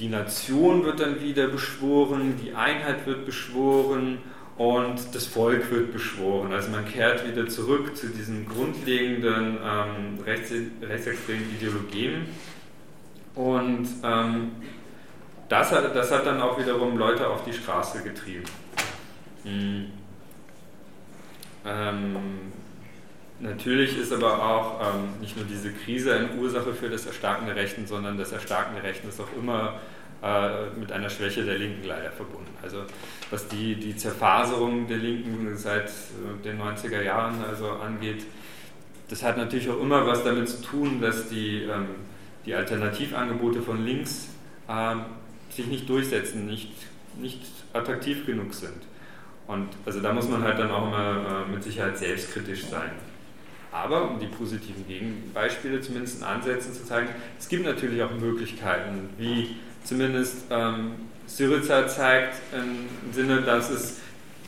die 0.00 0.08
Nation 0.08 0.82
wird 0.82 0.98
dann 0.98 1.22
wieder 1.22 1.46
beschworen, 1.46 2.34
die 2.44 2.52
Einheit 2.52 3.06
wird 3.06 3.26
beschworen 3.26 4.18
und 4.56 5.14
das 5.14 5.26
Volk 5.26 5.70
wird 5.70 5.92
beschworen. 5.92 6.52
Also 6.52 6.72
man 6.72 6.84
kehrt 6.84 7.24
wieder 7.28 7.48
zurück 7.48 7.96
zu 7.96 8.08
diesen 8.08 8.48
grundlegenden 8.48 9.56
ähm, 9.64 10.18
rechts, 10.26 10.50
rechtsextremen 10.82 11.44
Ideologien 11.56 12.26
und 13.36 13.86
ähm, 14.02 14.50
das, 15.48 15.70
hat, 15.70 15.94
das 15.94 16.10
hat 16.10 16.26
dann 16.26 16.40
auch 16.40 16.58
wiederum 16.58 16.98
Leute 16.98 17.28
auf 17.28 17.44
die 17.44 17.52
Straße 17.52 18.02
getrieben. 18.02 18.42
Mhm. 19.44 19.86
Ähm, 21.64 22.16
natürlich 23.38 23.98
ist 23.98 24.12
aber 24.12 24.42
auch 24.42 24.80
ähm, 24.80 25.20
nicht 25.20 25.36
nur 25.36 25.46
diese 25.46 25.72
Krise 25.72 26.14
eine 26.14 26.32
Ursache 26.34 26.74
für 26.74 26.88
das 26.88 27.06
Erstarken 27.06 27.46
der 27.46 27.56
Rechten, 27.56 27.86
sondern 27.86 28.16
das 28.16 28.32
Erstarken 28.32 28.74
der 28.74 28.84
Rechten 28.84 29.08
ist 29.08 29.20
auch 29.20 29.32
immer 29.38 29.80
äh, 30.22 30.70
mit 30.78 30.92
einer 30.92 31.08
Schwäche 31.08 31.44
der 31.44 31.58
Linken 31.58 31.86
leider 31.86 32.10
verbunden. 32.10 32.54
Also 32.62 32.82
was 33.30 33.48
die, 33.48 33.74
die 33.74 33.96
Zerfaserung 33.96 34.86
der 34.86 34.98
Linken 34.98 35.56
seit 35.56 35.88
äh, 35.88 36.42
den 36.44 36.60
90er 36.60 37.02
Jahren 37.02 37.42
also 37.44 37.70
angeht, 37.70 38.24
das 39.08 39.22
hat 39.22 39.36
natürlich 39.36 39.68
auch 39.68 39.80
immer 39.80 40.06
was 40.06 40.22
damit 40.22 40.48
zu 40.48 40.62
tun, 40.62 41.00
dass 41.00 41.28
die, 41.28 41.62
ähm, 41.62 41.88
die 42.46 42.54
Alternativangebote 42.54 43.60
von 43.60 43.84
links 43.84 44.28
äh, 44.68 44.96
sich 45.50 45.66
nicht 45.66 45.88
durchsetzen, 45.88 46.46
nicht, 46.46 46.70
nicht 47.18 47.40
attraktiv 47.72 48.24
genug 48.24 48.54
sind. 48.54 48.89
Und 49.50 49.68
also 49.84 50.00
da 50.00 50.12
muss 50.12 50.28
man 50.28 50.44
halt 50.44 50.58
dann 50.60 50.70
auch 50.70 50.86
immer 50.86 51.44
äh, 51.48 51.50
mit 51.50 51.62
Sicherheit 51.64 51.98
selbstkritisch 51.98 52.66
sein. 52.66 52.92
Aber 53.72 54.08
um 54.10 54.20
die 54.20 54.26
positiven 54.26 54.86
Gegenbeispiele 54.86 55.80
zumindest 55.80 56.18
in 56.18 56.24
Ansätzen 56.24 56.72
zu 56.72 56.84
zeigen, 56.84 57.08
es 57.38 57.48
gibt 57.48 57.64
natürlich 57.64 58.00
auch 58.02 58.12
Möglichkeiten, 58.12 59.10
wie 59.18 59.56
zumindest 59.82 60.44
ähm, 60.50 60.92
Syriza 61.26 61.88
zeigt, 61.88 62.34
im 62.52 63.12
Sinne, 63.12 63.42
dass 63.42 63.70
es, 63.70 63.98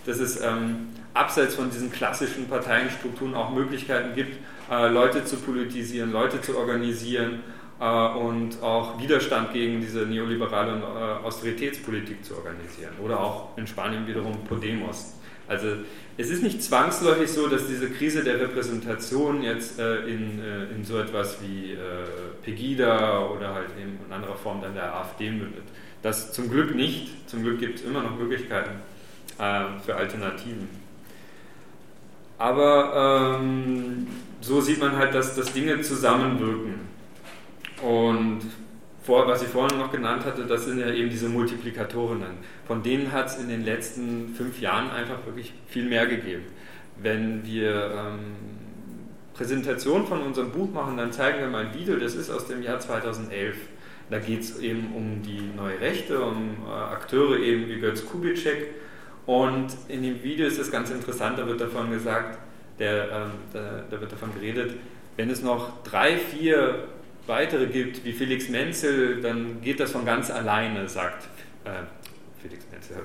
dass 0.06 0.18
es 0.18 0.40
ähm, 0.40 0.88
abseits 1.14 1.56
von 1.56 1.70
diesen 1.70 1.90
klassischen 1.90 2.48
Parteienstrukturen 2.48 3.34
auch 3.34 3.50
Möglichkeiten 3.50 4.14
gibt, 4.14 4.38
äh, 4.70 4.88
Leute 4.88 5.24
zu 5.24 5.36
politisieren, 5.36 6.12
Leute 6.12 6.40
zu 6.40 6.56
organisieren 6.56 7.40
und 7.82 8.62
auch 8.62 9.00
Widerstand 9.00 9.52
gegen 9.52 9.80
diese 9.80 10.00
neoliberale 10.06 10.80
äh, 10.80 11.26
Austeritätspolitik 11.26 12.24
zu 12.24 12.36
organisieren. 12.36 12.92
Oder 13.02 13.18
auch 13.18 13.56
in 13.56 13.66
Spanien 13.66 14.06
wiederum 14.06 14.44
Podemos. 14.44 15.14
Also 15.48 15.66
es 16.16 16.30
ist 16.30 16.44
nicht 16.44 16.62
zwangsläufig 16.62 17.28
so, 17.28 17.48
dass 17.48 17.66
diese 17.66 17.90
Krise 17.90 18.22
der 18.22 18.38
Repräsentation 18.40 19.42
jetzt 19.42 19.80
äh, 19.80 20.06
in, 20.06 20.40
in 20.76 20.84
so 20.84 20.98
etwas 20.98 21.38
wie 21.42 21.76
Pegida 22.44 23.26
oder 23.26 23.54
halt 23.54 23.70
in 23.76 24.12
anderer 24.12 24.36
Form 24.36 24.60
dann 24.62 24.74
der 24.74 24.94
AfD 24.94 25.30
mündet. 25.30 25.64
Das 26.02 26.32
zum 26.32 26.50
Glück 26.50 26.74
nicht. 26.74 27.28
Zum 27.28 27.42
Glück 27.42 27.58
gibt 27.58 27.80
es 27.80 27.84
immer 27.84 28.02
noch 28.02 28.16
Möglichkeiten 28.16 28.76
für 29.36 29.96
Alternativen. 29.96 30.68
Aber 32.38 33.38
ähm, 33.40 34.06
so 34.40 34.60
sieht 34.60 34.80
man 34.80 34.96
halt, 34.96 35.14
dass, 35.14 35.34
dass 35.34 35.52
Dinge 35.52 35.80
zusammenwirken. 35.80 36.91
Und 37.82 38.40
vor, 39.02 39.26
was 39.26 39.42
ich 39.42 39.48
vorhin 39.48 39.78
noch 39.78 39.90
genannt 39.90 40.24
hatte, 40.24 40.44
das 40.44 40.64
sind 40.64 40.78
ja 40.78 40.90
eben 40.90 41.10
diese 41.10 41.28
Multiplikatorinnen. 41.28 42.38
Von 42.66 42.82
denen 42.82 43.10
hat 43.10 43.26
es 43.26 43.38
in 43.38 43.48
den 43.48 43.64
letzten 43.64 44.34
fünf 44.34 44.60
Jahren 44.60 44.90
einfach 44.90 45.26
wirklich 45.26 45.52
viel 45.66 45.88
mehr 45.88 46.06
gegeben. 46.06 46.44
Wenn 47.00 47.44
wir 47.44 47.90
ähm, 47.90 48.18
Präsentationen 49.34 50.06
von 50.06 50.22
unserem 50.22 50.52
Buch 50.52 50.70
machen, 50.70 50.96
dann 50.96 51.10
zeigen 51.10 51.40
wir 51.40 51.48
mal 51.48 51.66
ein 51.66 51.74
Video, 51.74 51.96
das 51.96 52.14
ist 52.14 52.30
aus 52.30 52.46
dem 52.46 52.62
Jahr 52.62 52.78
2011. 52.78 53.56
Da 54.08 54.18
geht 54.18 54.40
es 54.42 54.60
eben 54.60 54.92
um 54.94 55.22
die 55.22 55.40
neue 55.56 55.80
Rechte, 55.80 56.22
um 56.22 56.56
äh, 56.68 56.70
Akteure 56.70 57.38
eben 57.38 57.68
wie 57.68 57.80
Götz 57.80 58.06
Kubitschek. 58.06 58.68
Und 59.26 59.68
in 59.88 60.02
dem 60.02 60.22
Video 60.22 60.46
ist 60.46 60.60
das 60.60 60.70
ganz 60.70 60.90
interessant, 60.90 61.38
da 61.38 61.46
wird 61.46 61.60
davon 61.60 61.90
gesagt, 61.90 62.38
der, 62.78 63.10
ähm, 63.10 63.30
da, 63.52 63.84
da, 63.90 64.00
wird 64.00 64.12
davon 64.12 64.34
geredet, 64.34 64.74
wenn 65.16 65.30
es 65.30 65.42
noch 65.42 65.82
drei, 65.82 66.16
vier 66.16 66.88
weitere 67.26 67.66
gibt 67.66 68.04
wie 68.04 68.12
Felix 68.12 68.48
Menzel, 68.48 69.20
dann 69.20 69.60
geht 69.60 69.80
das 69.80 69.92
von 69.92 70.04
ganz 70.04 70.30
alleine, 70.30 70.88
sagt 70.88 71.24
äh, 71.64 71.70
Felix 72.40 72.64
Menzel. 72.70 72.96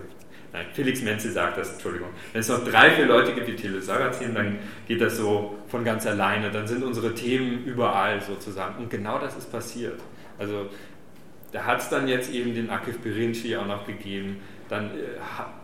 Nein, 0.54 0.66
Felix 0.74 1.02
Menzel 1.02 1.32
sagt 1.32 1.58
das, 1.58 1.74
Entschuldigung. 1.74 2.10
Wenn 2.32 2.40
es 2.40 2.50
noch 2.50 2.64
drei, 2.64 2.92
vier 2.92 3.06
Leute 3.06 3.34
gibt 3.34 3.48
wie 3.48 3.56
Thilo 3.56 3.80
Sarrazin, 3.80 4.34
dann 4.34 4.58
geht 4.88 5.02
das 5.02 5.18
so 5.18 5.58
von 5.68 5.84
ganz 5.84 6.08
alleine. 6.08 6.50
Dann 6.50 6.66
sind 6.66 6.84
unsere 6.84 7.14
Themen 7.14 7.66
überall 7.66 8.22
sozusagen. 8.22 8.84
Und 8.84 8.90
genau 8.90 9.20
das 9.20 9.36
ist 9.36 9.52
passiert. 9.52 10.00
Also 10.40 10.70
da 11.52 11.66
hat 11.66 11.80
es 11.80 11.90
dann 11.90 12.08
jetzt 12.08 12.32
eben 12.34 12.56
den 12.56 12.70
Akif 12.70 13.00
Birinci 13.00 13.56
auch 13.56 13.68
noch 13.68 13.86
gegeben. 13.86 14.38
Dann 14.70 14.86
äh, 14.86 15.04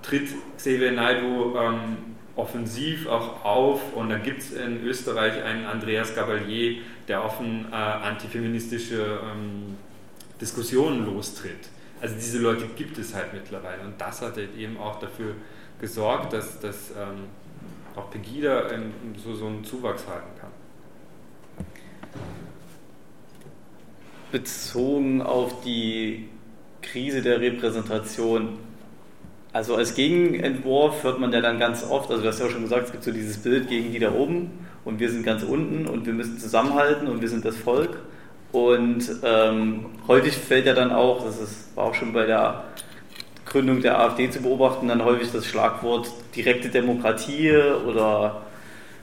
tritt 0.02 0.30
Xavier 0.58 0.92
Naidu 0.92 1.56
ähm, 1.58 2.13
offensiv 2.36 3.08
auch 3.08 3.46
auf 3.46 3.94
und 3.96 4.10
dann 4.10 4.24
gibt 4.24 4.42
es 4.42 4.52
in 4.54 4.84
Österreich 4.84 5.44
einen 5.44 5.66
Andreas 5.66 6.16
Gabalier, 6.16 6.82
der 7.08 7.24
offen 7.24 7.68
äh, 7.72 7.76
antifeministische 7.76 9.20
ähm, 9.24 9.78
Diskussionen 10.42 11.06
lostritt. 11.06 11.70
Also 12.02 12.16
diese 12.16 12.40
Leute 12.40 12.66
gibt 12.76 12.98
es 12.98 13.14
halt 13.14 13.34
mittlerweile 13.34 13.84
und 13.84 14.00
das 14.00 14.22
hat 14.22 14.36
halt 14.36 14.58
eben 14.58 14.78
auch 14.78 15.00
dafür 15.00 15.36
gesorgt, 15.80 16.34
dass, 16.34 16.60
dass 16.60 16.92
ähm, 16.92 17.28
auch 17.96 18.10
Pegida 18.10 18.70
so, 19.24 19.36
so 19.36 19.48
einen 19.48 19.64
Zuwachs 19.64 20.08
halten 20.08 20.32
kann. 20.40 20.50
Bezogen 24.32 25.22
auf 25.22 25.62
die 25.62 26.28
Krise 26.82 27.22
der 27.22 27.40
Repräsentation 27.40 28.58
also 29.54 29.76
als 29.76 29.94
Gegenentwurf 29.94 31.04
hört 31.04 31.20
man 31.20 31.32
ja 31.32 31.40
dann 31.40 31.60
ganz 31.60 31.86
oft, 31.88 32.10
also 32.10 32.24
du 32.24 32.28
hast 32.28 32.40
ja 32.40 32.48
auch 32.48 32.50
schon 32.50 32.64
gesagt, 32.64 32.88
es 32.88 32.92
gibt 32.92 33.04
so 33.04 33.12
dieses 33.12 33.38
Bild 33.38 33.70
gegen 33.70 33.92
die 33.92 34.00
da 34.00 34.12
oben 34.12 34.50
und 34.84 35.00
wir 35.00 35.12
sind 35.12 35.24
ganz 35.24 35.44
unten 35.44 35.88
und 35.88 36.08
wir 36.08 36.14
müssen 36.14 36.40
zusammenhalten 36.40 37.08
und 37.08 37.22
wir 37.22 37.30
sind 37.30 37.46
das 37.46 37.56
Volk. 37.56 37.98
Und 38.52 39.04
ähm, 39.24 39.86
häufig 40.08 40.36
fällt 40.36 40.66
ja 40.66 40.74
dann 40.74 40.92
auch, 40.92 41.24
das 41.24 41.40
ist, 41.40 41.76
war 41.76 41.86
auch 41.86 41.94
schon 41.94 42.14
bei 42.14 42.26
der 42.26 42.64
Gründung 43.46 43.82
der 43.82 44.00
AfD 44.00 44.30
zu 44.30 44.42
beobachten, 44.42 44.88
dann 44.88 45.06
häufig 45.06 45.32
das 45.32 45.46
Schlagwort 45.46 46.12
direkte 46.36 46.70
Demokratie 46.70 47.52
oder 47.88 48.42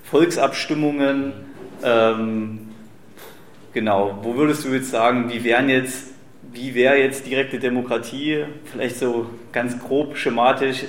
Volksabstimmungen. 0.05 1.33
Ähm, 1.85 2.69
genau, 3.73 4.19
wo 4.23 4.37
würdest 4.37 4.65
du 4.65 4.69
jetzt 4.69 4.91
sagen, 4.91 5.31
wie 5.31 5.45
wären 5.45 5.69
jetzt 5.69 6.11
wie 6.53 6.75
wäre 6.75 6.97
jetzt 6.97 7.27
direkte 7.27 7.59
Demokratie 7.59 8.45
vielleicht 8.65 8.97
so 8.97 9.31
ganz 9.53 9.79
grob 9.79 10.17
schematisch 10.17 10.85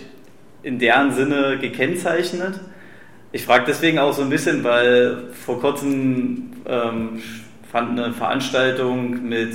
in 0.64 0.80
deren 0.80 1.12
Sinne 1.14 1.58
gekennzeichnet? 1.60 2.60
Ich 3.32 3.46
frage 3.46 3.66
deswegen 3.68 4.00
auch 4.00 4.14
so 4.14 4.24
ein 4.24 4.30
bisschen, 4.30 4.64
weil 4.64 5.30
vor 5.34 5.60
kurzem 5.60 6.54
ähm, 6.66 7.22
fand 7.72 8.00
eine 8.00 8.14
Veranstaltung 8.14 9.28
mit 9.28 9.54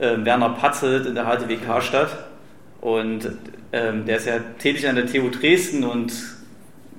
äh, 0.00 0.16
Werner 0.24 0.50
Patzelt 0.50 1.06
in 1.06 1.14
der 1.14 1.24
HTWK 1.24 1.82
statt 1.82 2.26
und 2.80 3.30
ähm, 3.72 4.04
der 4.06 4.16
ist 4.16 4.26
ja 4.26 4.40
tätig 4.58 4.88
an 4.88 4.96
der 4.96 5.06
TU 5.06 5.30
Dresden 5.30 5.84
und 5.84 6.12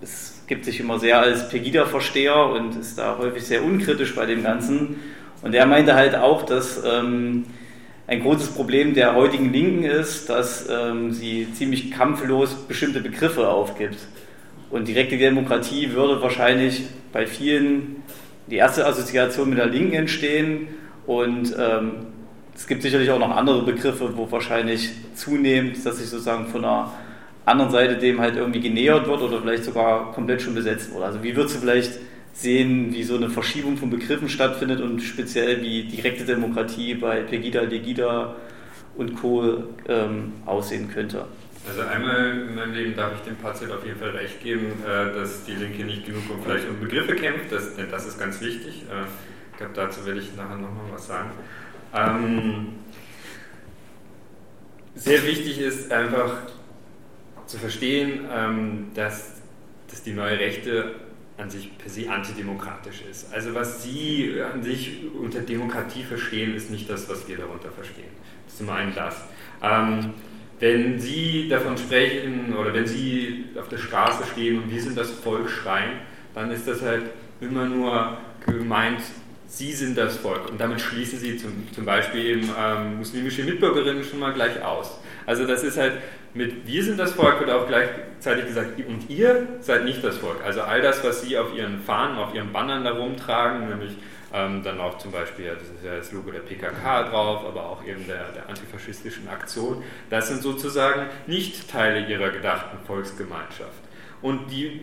es 0.01 0.41
gibt 0.47 0.65
sich 0.65 0.79
immer 0.79 0.99
sehr 0.99 1.19
als 1.19 1.49
Pegida-Versteher 1.49 2.47
und 2.47 2.79
ist 2.79 2.97
da 2.97 3.17
häufig 3.17 3.43
sehr 3.43 3.63
unkritisch 3.63 4.15
bei 4.15 4.25
dem 4.25 4.43
Ganzen. 4.43 4.97
Und 5.41 5.53
er 5.53 5.65
meinte 5.65 5.93
halt 5.95 6.15
auch, 6.15 6.43
dass 6.43 6.81
ähm, 6.85 7.45
ein 8.07 8.21
großes 8.21 8.49
Problem 8.49 8.93
der 8.93 9.15
heutigen 9.15 9.53
Linken 9.53 9.83
ist, 9.83 10.29
dass 10.29 10.67
ähm, 10.69 11.13
sie 11.13 11.47
ziemlich 11.53 11.91
kampflos 11.91 12.53
bestimmte 12.67 12.99
Begriffe 12.99 13.47
aufgibt. 13.47 13.97
Und 14.69 14.87
direkte 14.87 15.17
Demokratie 15.17 15.91
würde 15.93 16.21
wahrscheinlich 16.21 16.83
bei 17.11 17.27
vielen 17.27 18.03
die 18.47 18.57
erste 18.57 18.85
Assoziation 18.85 19.49
mit 19.49 19.57
der 19.57 19.67
Linken 19.67 19.93
entstehen. 19.93 20.67
Und 21.05 21.55
ähm, 21.57 22.07
es 22.55 22.67
gibt 22.67 22.81
sicherlich 22.81 23.09
auch 23.09 23.19
noch 23.19 23.35
andere 23.35 23.63
Begriffe, 23.63 24.17
wo 24.17 24.29
wahrscheinlich 24.31 24.91
zunehmend, 25.15 25.85
dass 25.85 25.97
sich 25.97 26.09
sozusagen 26.09 26.47
von 26.47 26.65
einer 26.65 26.91
anderen 27.45 27.71
Seite 27.71 27.97
dem 27.97 28.19
halt 28.19 28.35
irgendwie 28.35 28.61
genähert 28.61 29.07
wird 29.07 29.21
oder 29.21 29.41
vielleicht 29.41 29.63
sogar 29.63 30.11
komplett 30.11 30.41
schon 30.41 30.55
besetzt 30.55 30.93
wurde. 30.93 31.05
Also 31.05 31.23
wie 31.23 31.35
würdest 31.35 31.55
du 31.55 31.59
vielleicht 31.59 31.99
sehen, 32.33 32.93
wie 32.93 33.03
so 33.03 33.15
eine 33.15 33.29
Verschiebung 33.29 33.77
von 33.77 33.89
Begriffen 33.89 34.27
stattfindet 34.27 34.81
und 34.81 35.01
speziell 35.01 35.61
wie 35.61 35.83
direkte 35.83 36.25
Demokratie 36.25 36.95
bei 36.95 37.21
Pegida, 37.21 37.61
Legida 37.61 38.35
und 38.95 39.15
Co. 39.15 39.63
Ähm, 39.87 40.33
aussehen 40.45 40.89
könnte. 40.91 41.25
Also 41.67 41.81
einmal 41.81 42.41
in 42.49 42.55
meinem 42.55 42.73
Leben 42.73 42.95
darf 42.95 43.13
ich 43.15 43.21
dem 43.21 43.37
Patient 43.37 43.71
auf 43.71 43.85
jeden 43.85 43.97
Fall 43.97 44.09
recht 44.09 44.43
geben, 44.43 44.73
äh, 44.85 45.13
dass 45.13 45.45
die 45.45 45.53
Linke 45.53 45.85
nicht 45.85 46.05
genug 46.05 46.23
um 46.29 46.43
vielleicht 46.43 46.67
um 46.67 46.79
Begriffe 46.79 47.15
kämpft, 47.15 47.51
das, 47.51 47.75
denn 47.75 47.89
das 47.89 48.05
ist 48.05 48.19
ganz 48.19 48.41
wichtig. 48.41 48.83
Äh, 48.83 49.05
ich 49.51 49.57
glaube, 49.57 49.73
dazu 49.73 50.05
werde 50.05 50.19
ich 50.19 50.35
nachher 50.35 50.57
nochmal 50.57 50.85
was 50.91 51.07
sagen. 51.07 51.29
Ähm, 51.95 52.67
sehr 54.95 55.25
wichtig 55.25 55.59
ist 55.59 55.91
einfach 55.91 56.37
zu 57.45 57.57
verstehen, 57.57 58.25
ähm, 58.31 58.87
dass, 58.93 59.41
dass 59.89 60.03
die 60.03 60.13
neue 60.13 60.37
Rechte 60.39 60.95
an 61.37 61.49
sich 61.49 61.77
per 61.77 61.89
se 61.89 62.09
antidemokratisch 62.09 63.01
ist. 63.09 63.33
Also 63.33 63.53
was 63.55 63.83
Sie 63.83 64.33
an 64.41 64.63
sich 64.63 65.01
unter 65.19 65.39
Demokratie 65.39 66.03
verstehen, 66.03 66.55
ist 66.55 66.69
nicht 66.69 66.89
das, 66.89 67.09
was 67.09 67.27
wir 67.27 67.37
darunter 67.37 67.71
verstehen. 67.71 68.11
Das 68.45 68.53
ist 68.53 68.59
zum 68.59 68.69
einen 68.69 68.93
das. 68.93 69.15
Ähm, 69.61 70.13
wenn 70.59 70.99
Sie 70.99 71.49
davon 71.49 71.77
sprechen 71.77 72.55
oder 72.55 72.73
wenn 72.73 72.85
Sie 72.85 73.45
auf 73.59 73.67
der 73.67 73.77
Straße 73.77 74.23
stehen 74.31 74.61
und 74.61 74.71
wir 74.71 74.81
sind 74.81 74.97
das 74.97 75.11
Volk 75.11 75.49
schreien, 75.49 75.99
dann 76.35 76.51
ist 76.51 76.67
das 76.67 76.81
halt 76.81 77.03
immer 77.41 77.65
nur 77.65 78.17
gemeint, 78.45 79.01
Sie 79.47 79.73
sind 79.73 79.97
das 79.97 80.17
Volk. 80.17 80.49
Und 80.49 80.59
damit 80.59 80.81
schließen 80.81 81.19
Sie 81.19 81.37
zum, 81.37 81.51
zum 81.73 81.85
Beispiel 81.85 82.25
eben 82.25 82.49
ähm, 82.57 82.97
muslimische 82.97 83.43
Mitbürgerinnen 83.43 84.03
schon 84.03 84.19
mal 84.19 84.33
gleich 84.33 84.61
aus. 84.63 84.99
Also 85.25 85.45
das 85.45 85.63
ist 85.63 85.77
halt 85.77 85.93
mit 86.33 86.65
wir 86.65 86.83
sind 86.83 86.99
das 86.99 87.13
Volk 87.13 87.39
wird 87.39 87.51
auch 87.51 87.67
gleichzeitig 87.67 88.47
gesagt, 88.47 88.79
und 88.87 89.09
ihr 89.09 89.47
seid 89.59 89.85
nicht 89.85 90.03
das 90.03 90.17
Volk. 90.17 90.43
Also 90.43 90.61
all 90.61 90.81
das, 90.81 91.03
was 91.03 91.21
sie 91.21 91.37
auf 91.37 91.55
ihren 91.55 91.79
Fahnen, 91.79 92.17
auf 92.17 92.33
ihren 92.33 92.51
Bannern 92.51 92.83
da 92.83 92.91
rumtragen, 92.91 93.69
nämlich 93.69 93.95
ähm, 94.33 94.63
dann 94.63 94.79
auch 94.79 94.97
zum 94.97 95.11
Beispiel, 95.11 95.45
das 95.45 95.69
ist 95.69 95.85
ja 95.85 95.95
das 95.95 96.11
Logo 96.11 96.31
der 96.31 96.39
PKK 96.39 97.03
drauf, 97.03 97.45
aber 97.45 97.69
auch 97.69 97.85
eben 97.85 98.07
der, 98.07 98.31
der 98.31 98.49
antifaschistischen 98.49 99.29
Aktion, 99.29 99.83
das 100.09 100.27
sind 100.29 100.41
sozusagen 100.41 101.07
nicht 101.27 101.69
Teile 101.69 102.07
ihrer 102.07 102.29
gedachten 102.29 102.77
Volksgemeinschaft. 102.85 103.83
Und 104.23 104.49
die 104.49 104.81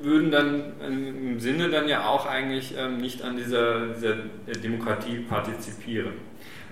würden 0.00 0.30
dann 0.30 0.80
im 0.80 1.40
Sinne 1.40 1.68
dann 1.68 1.88
ja 1.88 2.06
auch 2.06 2.24
eigentlich 2.24 2.74
ähm, 2.78 2.98
nicht 2.98 3.20
an 3.20 3.36
dieser, 3.36 3.88
dieser 3.88 4.14
Demokratie 4.62 5.18
partizipieren. 5.18 6.12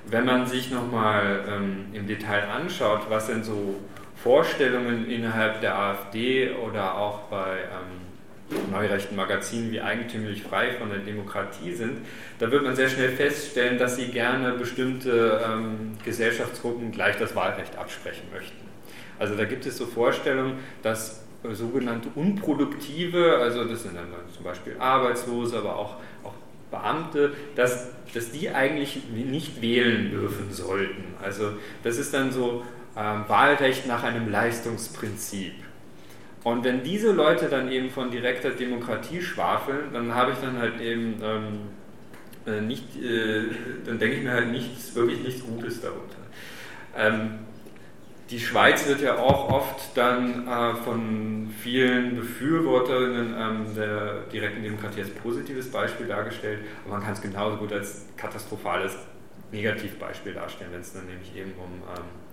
Wenn 0.07 0.25
man 0.25 0.47
sich 0.47 0.71
nochmal 0.71 1.45
ähm, 1.49 1.87
im 1.93 2.07
Detail 2.07 2.45
anschaut, 2.49 3.07
was 3.09 3.27
denn 3.27 3.43
so 3.43 3.81
Vorstellungen 4.25 5.11
innerhalb 5.11 5.61
der 5.61 5.79
AfD 5.79 6.51
oder 6.51 6.97
auch 6.97 7.25
bei 7.25 7.59
ähm, 7.59 8.71
neurechten 8.73 9.17
Magazinen 9.17 9.71
wie 9.71 9.83
eigentümlich 9.83 10.43
frei 10.43 10.73
von 10.73 10.89
der 10.89 11.01
Demokratie 11.01 11.73
sind, 11.73 11.99
da 12.39 12.51
wird 12.51 12.65
man 12.65 12.75
sehr 12.75 12.89
schnell 12.89 13.11
feststellen, 13.11 13.77
dass 13.77 13.97
sie 13.97 14.07
gerne 14.07 14.53
bestimmte 14.53 15.43
ähm, 15.47 15.99
Gesellschaftsgruppen 16.07 16.91
gleich 16.91 17.19
das 17.19 17.37
Wahlrecht 17.37 17.77
absprechen 17.77 18.23
möchten. 18.33 18.57
Also 19.19 19.35
da 19.35 19.45
gibt 19.45 19.67
es 19.67 19.77
so 19.77 19.85
Vorstellungen, 19.85 20.55
dass 20.83 21.23
sogenannte 21.53 22.09
Unproduktive, 22.15 23.37
also 23.37 23.65
das 23.65 23.83
sind 23.83 23.95
dann 23.95 24.07
zum 24.35 24.43
Beispiel 24.43 24.77
Arbeitslose, 24.79 25.59
aber 25.59 25.77
auch, 25.77 25.97
auch 26.25 26.33
Beamte, 26.71 27.35
dass, 27.57 27.91
dass 28.15 28.33
die 28.33 28.49
eigentlich 28.49 29.03
nicht 29.13 29.61
wählen 29.61 30.11
dürfen 30.11 30.51
sollten. 30.51 31.05
Also 31.23 31.53
das 31.83 31.99
ist 31.99 32.15
dann 32.15 32.33
so 32.33 32.65
ähm, 32.97 33.25
Wahlrecht 33.29 33.87
nach 33.87 34.03
einem 34.03 34.31
Leistungsprinzip. 34.31 35.55
Und 36.45 36.63
wenn 36.63 36.83
diese 36.83 37.13
Leute 37.13 37.49
dann 37.49 37.71
eben 37.71 37.91
von 37.91 38.11
direkter 38.11 38.51
Demokratie 38.51 39.23
schwafeln, 39.23 39.93
dann 39.93 40.15
habe 40.15 40.33
ich 40.33 40.39
dann 40.39 40.59
halt 40.59 40.81
eben 40.81 41.21
ähm, 41.23 41.61
äh, 42.47 42.61
nicht, 42.61 43.03
äh, 43.03 43.45
dann 43.87 43.99
denke 43.99 44.17
ich 44.17 44.23
mir 44.23 44.33
halt 44.33 44.51
nichts, 44.51 44.95
wirklich 44.95 45.21
nichts 45.23 45.43
Gutes 45.43 45.81
darunter. 45.81 46.19
Ähm, 46.97 47.39
die 48.31 48.41
Schweiz 48.41 48.87
wird 48.87 49.01
ja 49.01 49.19
auch 49.19 49.51
oft 49.51 49.97
dann 49.97 50.49
äh, 50.49 50.75
von 50.77 51.51
vielen 51.63 52.17
Befürworterinnen 52.17 53.35
ähm, 53.39 53.75
der 53.75 54.23
direkten 54.33 54.63
Demokratie 54.63 55.01
als 55.01 55.11
positives 55.11 55.71
Beispiel 55.71 56.07
dargestellt, 56.07 56.61
aber 56.85 56.95
man 56.95 57.03
kann 57.03 57.13
es 57.13 57.21
genauso 57.21 57.57
gut 57.57 57.73
als 57.73 58.07
katastrophales 58.17 58.97
Negativbeispiel 59.53 60.35
darstellen, 60.35 60.71
wenn 60.73 60.81
es 60.81 60.93
dann 60.93 61.07
nämlich 61.07 61.37
eben 61.37 61.53
um 61.53 61.83
ähm, 61.89 62.03
äh, 62.03 62.24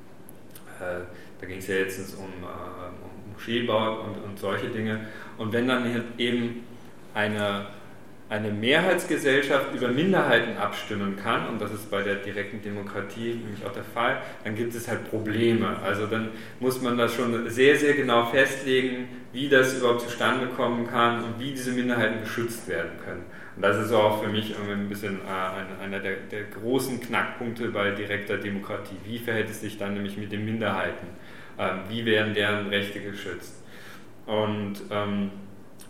da 1.39 1.48
ging 1.48 1.58
es 1.58 1.67
ja 1.67 1.76
jetzt 1.76 2.17
um, 2.17 2.26
äh, 2.26 3.04
um 3.04 3.34
Moscheebau 3.34 4.02
und, 4.02 4.24
und 4.24 4.39
solche 4.39 4.67
Dinge. 4.67 5.08
Und 5.38 5.54
wenn 5.54 5.67
dann 5.67 6.04
eben 6.17 6.63
eine 7.13 7.67
eine 8.32 8.50
Mehrheitsgesellschaft 8.50 9.76
über 9.76 9.89
Minderheiten 9.89 10.56
abstimmen 10.56 11.17
kann, 11.17 11.48
und 11.50 11.62
das 11.62 11.74
ist 11.74 11.91
bei 11.91 12.02
der 12.02 12.15
direkten 12.15 12.62
Demokratie 12.62 13.34
nämlich 13.34 13.65
auch 13.65 13.74
der 13.74 13.84
Fall, 13.84 14.22
dann 14.46 14.56
gibt 14.56 14.74
es 14.74 14.88
halt 14.88 15.10
Probleme. 15.10 15.76
Also 15.84 16.08
dann 16.08 16.30
muss 16.62 16.82
man 16.82 16.98
das 16.98 17.13
schon 17.13 17.50
sehr, 17.50 17.76
sehr 17.76 17.94
genau 17.94 18.26
festlegen, 18.26 19.10
wie 19.34 19.50
das 19.50 19.78
überhaupt 19.78 20.02
zustande 20.02 20.48
kommen 20.48 20.88
kann 20.88 21.22
und 21.26 21.39
wie 21.41 21.52
diese 21.52 21.74
Minderheiten 21.74 22.22
geschützt 22.22 22.70
werden 22.70 22.91
können. 23.04 23.26
Und 23.58 23.63
das 23.63 23.86
ist 23.86 23.91
auch 23.91 24.24
für 24.24 24.30
mich 24.30 24.56
ein 24.58 24.88
bisschen 24.88 25.20
äh, 25.20 25.84
einer 25.84 26.00
der, 26.00 26.15
der 26.32 26.44
großen 26.44 27.02
Knackpunkte 27.02 27.67
bei 27.67 27.91
direkter 27.91 28.38
Demokratie. 28.38 28.96
Wie 29.04 29.20
verhält 29.20 29.50
es 29.50 29.60
sich 29.60 29.78
dann 29.78 29.94
nämlich 29.94 30.15
mit 30.15 30.32
den 30.32 30.46
Minderheiten? 30.46 31.08
Ähm, 31.60 31.80
wie 31.89 32.06
werden 32.06 32.34
deren 32.34 32.67
Rechte 32.67 33.02
geschützt? 33.02 33.62
Und 34.26 34.76
ähm, 34.89 35.32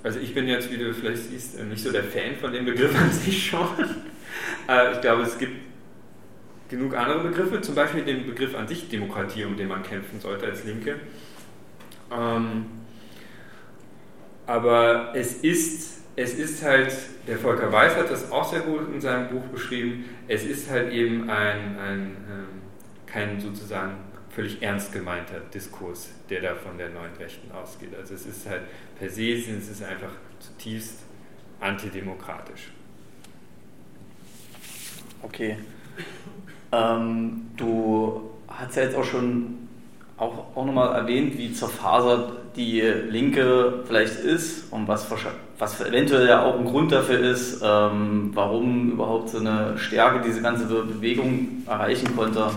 also 0.03 0.19
ich 0.19 0.33
bin 0.33 0.47
jetzt, 0.47 0.71
wie 0.71 0.77
du 0.77 0.93
vielleicht 0.93 1.29
siehst, 1.29 1.59
äh, 1.59 1.63
nicht 1.63 1.83
so 1.83 1.91
der 1.91 2.03
Fan 2.03 2.35
von 2.39 2.51
dem 2.51 2.65
Begriff 2.65 2.95
an 2.99 3.11
sich 3.11 3.49
schon. 3.49 3.67
Äh, 4.67 4.93
ich 4.93 5.01
glaube, 5.01 5.23
es 5.23 5.37
gibt 5.37 5.53
genug 6.69 6.95
andere 6.95 7.19
Begriffe, 7.19 7.61
zum 7.61 7.75
Beispiel 7.75 8.03
den 8.03 8.25
Begriff 8.25 8.55
an 8.55 8.67
sich 8.67 8.89
Demokratie, 8.89 9.43
um 9.43 9.57
den 9.57 9.67
man 9.67 9.83
kämpfen 9.83 10.19
sollte 10.19 10.45
als 10.47 10.63
Linke. 10.63 10.95
Ähm, 12.11 12.65
aber 14.47 15.11
es 15.13 15.35
ist, 15.35 16.01
es 16.15 16.33
ist 16.33 16.63
halt, 16.63 16.93
der 17.27 17.37
Volker 17.37 17.71
Weiß 17.71 17.95
hat 17.95 18.09
das 18.09 18.31
auch 18.31 18.49
sehr 18.49 18.61
gut 18.61 18.93
in 18.93 18.99
seinem 18.99 19.29
Buch 19.29 19.43
beschrieben, 19.45 20.05
es 20.27 20.43
ist 20.43 20.69
halt 20.69 20.91
eben 20.91 21.29
ein, 21.29 21.77
ein 21.77 22.17
ähm, 22.29 22.47
kein 23.05 23.39
sozusagen 23.39 23.93
völlig 24.33 24.61
ernst 24.61 24.93
gemeinter 24.93 25.39
Diskurs, 25.53 26.09
der 26.29 26.41
da 26.41 26.55
von 26.55 26.77
der 26.77 26.89
neuen 26.89 27.13
Rechten 27.19 27.51
ausgeht. 27.51 27.95
Also 27.97 28.13
es 28.13 28.25
ist 28.25 28.47
halt 28.49 28.61
per 28.97 29.09
se, 29.09 29.33
es 29.33 29.47
ist 29.47 29.83
einfach 29.83 30.11
zutiefst 30.39 30.99
antidemokratisch. 31.59 32.71
Okay. 35.21 35.57
Ähm, 36.71 37.47
du 37.57 38.31
hast 38.47 38.75
ja 38.75 38.83
jetzt 38.83 38.95
auch 38.95 39.03
schon 39.03 39.61
auch, 40.17 40.55
auch 40.55 40.65
nochmal 40.65 40.95
erwähnt, 40.95 41.37
wie 41.37 41.51
zerfasert 41.51 42.55
die 42.55 42.81
Linke 42.81 43.83
vielleicht 43.85 44.19
ist 44.19 44.71
und 44.71 44.87
was, 44.87 45.07
was 45.57 45.81
eventuell 45.81 46.27
ja 46.27 46.43
auch 46.43 46.59
ein 46.59 46.65
Grund 46.65 46.91
dafür 46.91 47.19
ist, 47.19 47.61
ähm, 47.63 48.31
warum 48.33 48.91
überhaupt 48.91 49.29
so 49.29 49.39
eine 49.39 49.77
Stärke 49.77 50.21
diese 50.25 50.41
ganze 50.41 50.65
Bewegung 50.65 51.63
erreichen 51.65 52.15
konnte. 52.15 52.51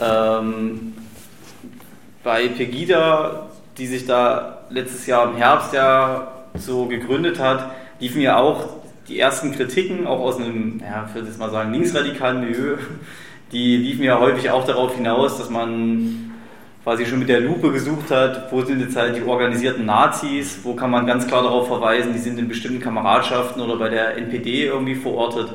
Ähm, 0.00 0.94
bei 2.22 2.48
Pegida, 2.48 3.48
die 3.78 3.86
sich 3.86 4.06
da 4.06 4.62
letztes 4.70 5.06
Jahr 5.06 5.30
im 5.30 5.36
Herbst 5.36 5.72
ja 5.72 6.32
so 6.54 6.86
gegründet 6.86 7.38
hat, 7.38 7.72
liefen 7.98 8.20
ja 8.20 8.38
auch 8.38 8.68
die 9.08 9.18
ersten 9.18 9.52
Kritiken, 9.52 10.06
auch 10.06 10.20
aus 10.20 10.36
einem, 10.38 10.80
ja, 10.80 11.06
ich 11.08 11.14
würde 11.14 11.28
jetzt 11.28 11.38
mal 11.38 11.50
sagen, 11.50 11.72
linksradikalen 11.72 12.40
Milieu, 12.40 12.76
die 13.52 13.76
liefen 13.76 14.04
ja 14.04 14.20
häufig 14.20 14.50
auch 14.50 14.64
darauf 14.64 14.94
hinaus, 14.94 15.38
dass 15.38 15.50
man 15.50 16.30
quasi 16.84 17.04
schon 17.04 17.18
mit 17.18 17.28
der 17.28 17.40
Lupe 17.40 17.72
gesucht 17.72 18.10
hat, 18.10 18.50
wo 18.52 18.62
sind 18.62 18.80
jetzt 18.80 18.96
halt 18.96 19.16
die 19.16 19.22
organisierten 19.22 19.84
Nazis, 19.84 20.60
wo 20.62 20.74
kann 20.74 20.90
man 20.90 21.06
ganz 21.06 21.26
klar 21.26 21.42
darauf 21.42 21.66
verweisen, 21.66 22.12
die 22.12 22.18
sind 22.18 22.38
in 22.38 22.48
bestimmten 22.48 22.80
Kameradschaften 22.80 23.60
oder 23.60 23.76
bei 23.76 23.88
der 23.88 24.16
NPD 24.16 24.66
irgendwie 24.66 24.94
verortet. 24.94 25.52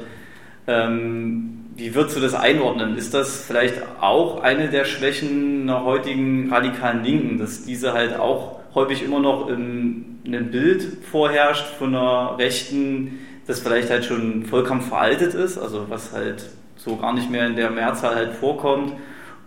Ähm, 0.68 1.55
wie 1.76 1.94
würdest 1.94 2.16
du 2.16 2.22
das 2.22 2.34
einordnen? 2.34 2.98
Ist 2.98 3.14
das 3.14 3.42
vielleicht 3.46 3.82
auch 4.00 4.42
eine 4.42 4.70
der 4.70 4.86
Schwächen 4.86 5.64
einer 5.64 5.84
heutigen 5.84 6.52
radikalen 6.52 7.04
Linken, 7.04 7.38
dass 7.38 7.66
diese 7.66 7.94
halt 7.94 8.18
auch 8.18 8.60
häufig 8.74 9.04
immer 9.04 9.20
noch 9.20 9.50
in 9.50 10.20
einem 10.26 10.52
Bild 10.52 10.84
vorherrscht 11.10 11.66
von 11.78 11.96
einer 11.96 12.38
Rechten, 12.38 13.20
das 13.46 13.60
vielleicht 13.60 13.90
halt 13.90 14.06
schon 14.06 14.46
vollkommen 14.46 14.82
veraltet 14.82 15.34
ist, 15.34 15.58
also 15.58 15.86
was 15.90 16.14
halt 16.14 16.46
so 16.78 16.96
gar 16.98 17.14
nicht 17.14 17.30
mehr 17.30 17.46
in 17.46 17.56
der 17.56 17.70
Mehrzahl 17.70 18.16
halt 18.16 18.34
vorkommt 18.34 18.94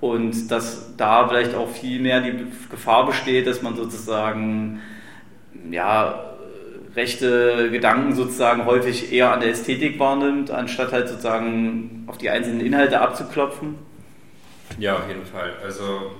und 0.01 0.51
dass 0.51 0.95
da 0.97 1.29
vielleicht 1.29 1.55
auch 1.55 1.69
viel 1.69 2.01
mehr 2.01 2.21
die 2.21 2.47
Gefahr 2.71 3.07
besteht, 3.07 3.47
dass 3.47 3.63
man 3.63 3.77
sozusagen 3.77 4.81
ja 5.71 6.25
rechte 6.99 7.71
Gedanken 7.71 8.15
sozusagen 8.15 8.67
häufig 8.67 9.13
eher 9.13 9.33
an 9.33 9.41
der 9.41 9.51
Ästhetik 9.51 9.99
wahrnimmt, 9.99 10.51
anstatt 10.51 10.93
halt 10.93 11.09
sozusagen 11.09 12.05
auf 12.09 12.19
die 12.19 12.29
einzelnen 12.29 12.61
Inhalte 12.61 13.01
abzuklopfen? 13.01 13.77
Ja, 14.79 14.97
auf 14.97 15.09
jeden 15.09 15.25
Fall. 15.25 15.53
Also 15.65 16.13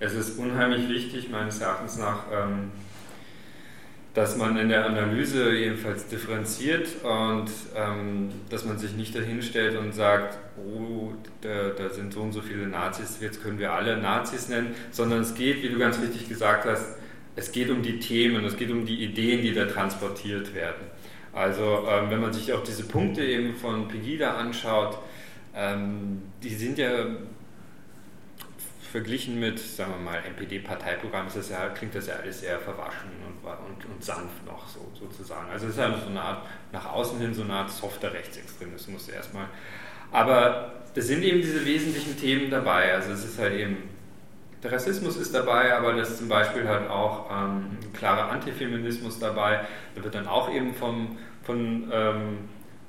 es 0.00 0.14
ist 0.14 0.38
unheimlich 0.38 0.88
wichtig, 0.88 1.28
meines 1.30 1.60
Erachtens 1.60 1.98
nach, 1.98 2.24
ähm, 2.32 2.72
dass 4.14 4.36
man 4.36 4.56
in 4.56 4.68
der 4.68 4.86
Analyse 4.86 5.52
jedenfalls 5.52 6.08
differenziert 6.08 6.88
und 7.02 7.50
ähm, 7.76 8.30
dass 8.48 8.64
man 8.64 8.78
sich 8.78 8.92
nicht 8.94 9.14
dahinstellt 9.14 9.76
und 9.76 9.92
sagt, 9.92 10.38
oh, 10.56 11.12
da, 11.42 11.70
da, 11.76 11.90
sind 11.90 12.12
so 12.12 12.22
und 12.22 12.32
so 12.32 12.40
viele 12.40 12.66
Nazis, 12.66 13.18
jetzt 13.20 13.42
können 13.42 13.58
wir 13.58 13.72
alle 13.72 13.98
Nazis 13.98 14.48
nennen, 14.48 14.74
sondern 14.90 15.20
es 15.20 15.34
geht, 15.34 15.62
wie 15.62 15.68
du 15.68 15.78
ganz 15.78 16.00
richtig 16.00 16.28
gesagt 16.28 16.64
hast, 16.64 16.96
es 17.36 17.52
geht 17.52 17.70
um 17.70 17.82
die 17.82 17.98
Themen, 17.98 18.44
es 18.44 18.56
geht 18.56 18.70
um 18.70 18.84
die 18.84 19.04
Ideen, 19.04 19.42
die 19.42 19.54
da 19.54 19.66
transportiert 19.66 20.54
werden. 20.54 20.86
Also 21.32 21.86
ähm, 21.88 22.10
wenn 22.10 22.20
man 22.20 22.32
sich 22.32 22.52
auch 22.52 22.62
diese 22.62 22.84
Punkte 22.84 23.24
eben 23.24 23.54
von 23.54 23.88
Pegida 23.88 24.36
anschaut, 24.36 24.98
ähm, 25.54 26.22
die 26.42 26.54
sind 26.54 26.78
ja 26.78 27.06
verglichen 28.92 29.40
mit, 29.40 29.58
sagen 29.58 29.92
wir 29.92 29.98
mal, 29.98 30.18
NPD-Parteiprogramm 30.18 31.28
ja, 31.50 31.68
klingt 31.70 31.94
das 31.94 32.08
ja 32.08 32.16
alles 32.16 32.40
sehr 32.40 32.58
verwaschen 32.58 33.10
und, 33.26 33.48
und, 33.48 33.84
und 33.86 34.04
sanft 34.04 34.44
noch 34.44 34.68
so, 34.68 34.92
sozusagen. 34.92 35.50
Also 35.50 35.66
es 35.66 35.72
ist 35.72 35.78
ja 35.78 35.98
so 35.98 36.10
eine 36.10 36.20
Art, 36.20 36.46
nach 36.72 36.92
außen 36.92 37.18
hin 37.18 37.32
so 37.32 37.42
eine 37.42 37.54
Art 37.54 37.70
softer 37.70 38.12
Rechtsextremismus 38.12 39.08
erstmal. 39.08 39.46
Aber 40.10 40.74
es 40.94 41.06
sind 41.06 41.22
eben 41.22 41.40
diese 41.40 41.64
wesentlichen 41.64 42.18
Themen 42.18 42.50
dabei. 42.50 42.92
Also 42.92 43.12
es 43.12 43.24
ist 43.24 43.38
halt 43.38 43.54
eben 43.54 43.78
der 44.62 44.72
Rassismus 44.72 45.16
ist 45.16 45.34
dabei, 45.34 45.74
aber 45.74 45.94
das 45.94 46.10
ist 46.10 46.18
zum 46.18 46.28
Beispiel 46.28 46.68
halt 46.68 46.88
auch 46.88 47.30
ähm, 47.30 47.78
ein 47.82 47.92
klarer 47.92 48.30
Antifeminismus 48.30 49.18
dabei. 49.18 49.60
Da 49.94 50.04
wird 50.04 50.14
dann 50.14 50.26
auch 50.26 50.52
eben 50.52 50.72
vom, 50.72 51.18
von, 51.42 51.90
ähm, 51.92 52.38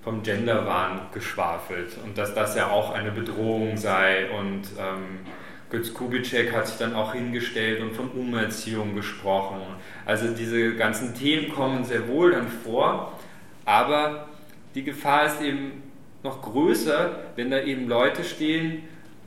vom 0.04 0.22
Genderwahn 0.22 1.08
geschwafelt 1.14 1.98
und 2.04 2.18
dass 2.18 2.36
das 2.36 2.56
ja 2.56 2.70
auch 2.70 2.94
eine 2.94 3.12
Bedrohung 3.12 3.78
sei. 3.78 4.30
Und 4.30 4.62
ähm, 4.78 5.26
Götz 5.72 5.92
Kubitschek 5.94 6.54
hat 6.54 6.68
sich 6.68 6.78
dann 6.78 6.94
auch 6.94 7.14
hingestellt 7.14 7.82
und 7.82 7.96
von 7.96 8.10
Umerziehung 8.12 8.94
gesprochen. 8.94 9.62
Also 10.06 10.28
diese 10.28 10.76
ganzen 10.76 11.16
Themen 11.16 11.52
kommen 11.52 11.84
sehr 11.84 12.08
wohl 12.08 12.32
dann 12.32 12.48
vor, 12.48 13.18
aber 13.66 14.28
die 14.76 14.84
Gefahr 14.84 15.26
ist 15.26 15.42
eben 15.42 15.82
noch 16.22 16.44
größer, 16.44 17.18
wenn 17.36 17.50
da 17.50 17.60
eben 17.60 17.88
Leute 17.88 18.24
stehen, 18.24 18.84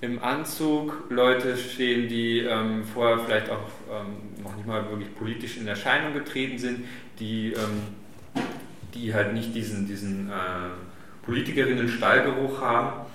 im 0.07 0.23
Anzug 0.23 1.11
Leute 1.11 1.57
stehen, 1.57 2.09
die 2.09 2.41
ähm, 2.41 2.85
vorher 2.85 3.19
vielleicht 3.19 3.51
auch 3.51 3.69
ähm, 3.91 4.43
noch 4.43 4.55
nicht 4.57 4.67
mal 4.67 4.89
wirklich 4.89 5.15
politisch 5.17 5.57
in 5.57 5.67
Erscheinung 5.67 6.15
getreten 6.15 6.59
sind, 6.59 6.85
die, 7.19 7.53
ähm, 7.53 8.43
die 8.95 9.13
halt 9.13 9.35
nicht 9.35 9.55
diesen, 9.55 9.87
diesen 9.87 10.31
äh, 10.31 11.23
Politikerinnen-Stallgeruch 11.25 12.61
haben. 12.61 13.07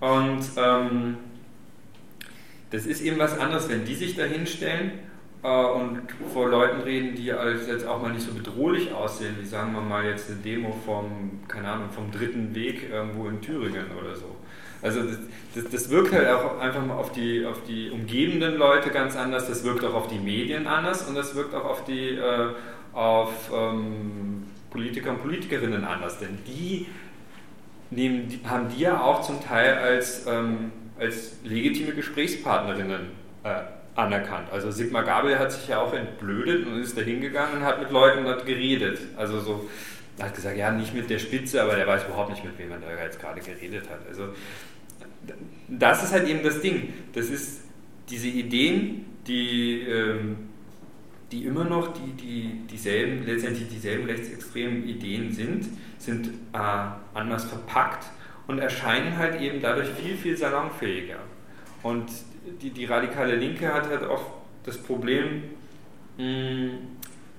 Und 0.00 0.44
ähm, 0.56 1.16
das 2.70 2.86
ist 2.86 3.00
eben 3.00 3.18
was 3.18 3.38
anderes, 3.38 3.68
wenn 3.68 3.84
die 3.84 3.94
sich 3.94 4.14
da 4.14 4.24
hinstellen 4.24 4.92
äh, 5.42 5.48
und 5.48 6.02
vor 6.32 6.48
Leuten 6.48 6.82
reden, 6.82 7.16
die 7.16 7.32
als 7.32 7.66
jetzt 7.66 7.86
auch 7.86 8.00
mal 8.00 8.12
nicht 8.12 8.24
so 8.24 8.32
bedrohlich 8.32 8.92
aussehen, 8.92 9.34
wie 9.40 9.46
sagen 9.46 9.72
wir 9.72 9.80
mal 9.80 10.04
jetzt 10.04 10.30
eine 10.30 10.38
Demo 10.38 10.76
vom, 10.84 11.40
keine 11.48 11.68
Ahnung, 11.68 11.90
vom 11.90 12.12
dritten 12.12 12.54
Weg 12.54 12.88
irgendwo 12.90 13.28
in 13.28 13.40
Thüringen 13.40 13.86
oder 14.00 14.14
so. 14.14 14.36
Also 14.82 15.02
das, 15.02 15.18
das, 15.54 15.64
das, 15.70 15.90
wirkt 15.90 16.12
halt 16.12 16.28
auch 16.28 16.58
einfach 16.58 16.84
mal 16.84 16.94
auf 16.94 17.12
die, 17.12 17.44
auf 17.46 17.62
die 17.66 17.90
umgebenden 17.90 18.56
Leute 18.56 18.90
ganz 18.90 19.16
anders, 19.16 19.48
das 19.48 19.64
wirkt 19.64 19.84
auch 19.84 19.94
auf 19.94 20.08
die 20.08 20.18
Medien 20.18 20.66
anders 20.66 21.08
und 21.08 21.14
das 21.14 21.34
wirkt 21.34 21.54
auch 21.54 21.64
auf 21.64 21.84
die 21.84 22.10
äh, 22.10 22.48
auf 22.92 23.50
ähm, 23.52 24.44
Politiker 24.70 25.10
und 25.10 25.22
Politikerinnen 25.22 25.84
anders, 25.84 26.18
denn 26.18 26.38
die, 26.46 26.86
nehmen, 27.90 28.28
die 28.28 28.40
haben 28.48 28.68
die 28.68 28.82
ja 28.82 29.00
auch 29.00 29.22
zum 29.22 29.42
Teil 29.42 29.76
als, 29.78 30.26
ähm, 30.26 30.72
als 30.98 31.38
legitime 31.44 31.92
Gesprächspartnerinnen 31.92 33.08
äh, 33.44 33.60
anerkannt. 33.94 34.48
Also 34.52 34.70
Sigmar 34.70 35.04
Gabel 35.04 35.38
hat 35.38 35.52
sich 35.52 35.68
ja 35.68 35.80
auch 35.80 35.92
entblödet 35.92 36.66
und 36.66 36.80
ist 36.80 36.96
da 36.96 37.02
hingegangen 37.02 37.58
und 37.58 37.64
hat 37.64 37.80
mit 37.80 37.90
Leuten 37.90 38.24
dort 38.24 38.46
geredet. 38.46 38.98
Also 39.16 39.40
so, 39.40 39.68
hat 40.20 40.34
gesagt, 40.34 40.56
ja, 40.56 40.70
nicht 40.70 40.94
mit 40.94 41.10
der 41.10 41.18
Spitze, 41.18 41.62
aber 41.62 41.76
der 41.76 41.86
weiß 41.86 42.04
überhaupt 42.04 42.30
nicht, 42.30 42.44
mit 42.44 42.58
wem 42.58 42.70
er 42.72 42.78
da 42.78 43.04
jetzt 43.04 43.20
gerade 43.20 43.40
geredet 43.40 43.88
hat. 43.90 44.00
Also 44.08 44.28
das 45.68 46.04
ist 46.04 46.12
halt 46.12 46.28
eben 46.28 46.42
das 46.42 46.60
Ding. 46.60 46.92
Das 47.12 47.28
ist 47.28 47.62
diese 48.08 48.28
Ideen, 48.28 49.04
die, 49.26 49.80
ähm, 49.82 50.36
die 51.32 51.44
immer 51.44 51.64
noch 51.64 51.92
die, 51.92 52.12
die, 52.12 52.66
dieselben, 52.70 53.26
letztendlich 53.26 53.68
dieselben 53.68 54.06
rechtsextremen 54.06 54.88
Ideen 54.88 55.32
sind, 55.32 55.66
sind 55.98 56.28
äh, 56.52 56.58
anders 57.14 57.44
verpackt 57.44 58.06
und 58.46 58.58
erscheinen 58.58 59.16
halt 59.16 59.40
eben 59.40 59.60
dadurch 59.60 59.88
viel, 59.88 60.16
viel 60.16 60.36
salonfähiger. 60.36 61.18
Und 61.82 62.06
die, 62.62 62.70
die 62.70 62.84
radikale 62.84 63.36
Linke 63.36 63.72
hat 63.72 63.88
halt 63.88 64.04
auch 64.04 64.34
das 64.64 64.78
Problem, 64.78 65.42
mh, 66.16 66.70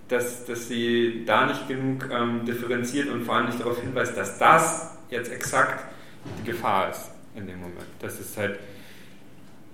dass, 0.07 0.45
dass 0.45 0.67
sie 0.67 1.23
da 1.25 1.45
nicht 1.45 1.67
genug 1.67 2.09
ähm, 2.11 2.45
differenziert 2.45 3.09
und 3.09 3.23
vor 3.23 3.35
allem 3.35 3.47
nicht 3.47 3.59
darauf 3.59 3.81
hinweist, 3.81 4.15
dass 4.15 4.37
das 4.37 4.97
jetzt 5.09 5.31
exakt 5.31 5.85
die 6.39 6.51
Gefahr 6.51 6.91
ist 6.91 7.11
in 7.35 7.47
dem 7.47 7.59
Moment. 7.59 7.87
Das 7.99 8.19
ist 8.19 8.37
halt 8.37 8.59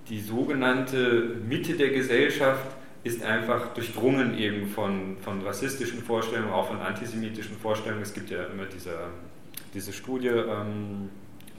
die 0.08 0.20
sogenannte 0.20 1.36
Mitte 1.48 1.74
der 1.74 1.90
Gesellschaft 1.90 2.66
ist 3.04 3.22
einfach 3.22 3.74
durchdrungen 3.74 4.38
eben 4.38 4.66
von, 4.66 5.16
von 5.22 5.42
rassistischen 5.42 6.02
Vorstellungen, 6.02 6.50
auch 6.50 6.68
von 6.68 6.80
antisemitischen 6.80 7.56
Vorstellungen. 7.56 8.02
Es 8.02 8.14
gibt 8.14 8.30
ja 8.30 8.44
immer 8.44 8.64
diese, 8.64 8.96
diese 9.74 9.92
Studie, 9.92 10.28
ähm, 10.28 11.10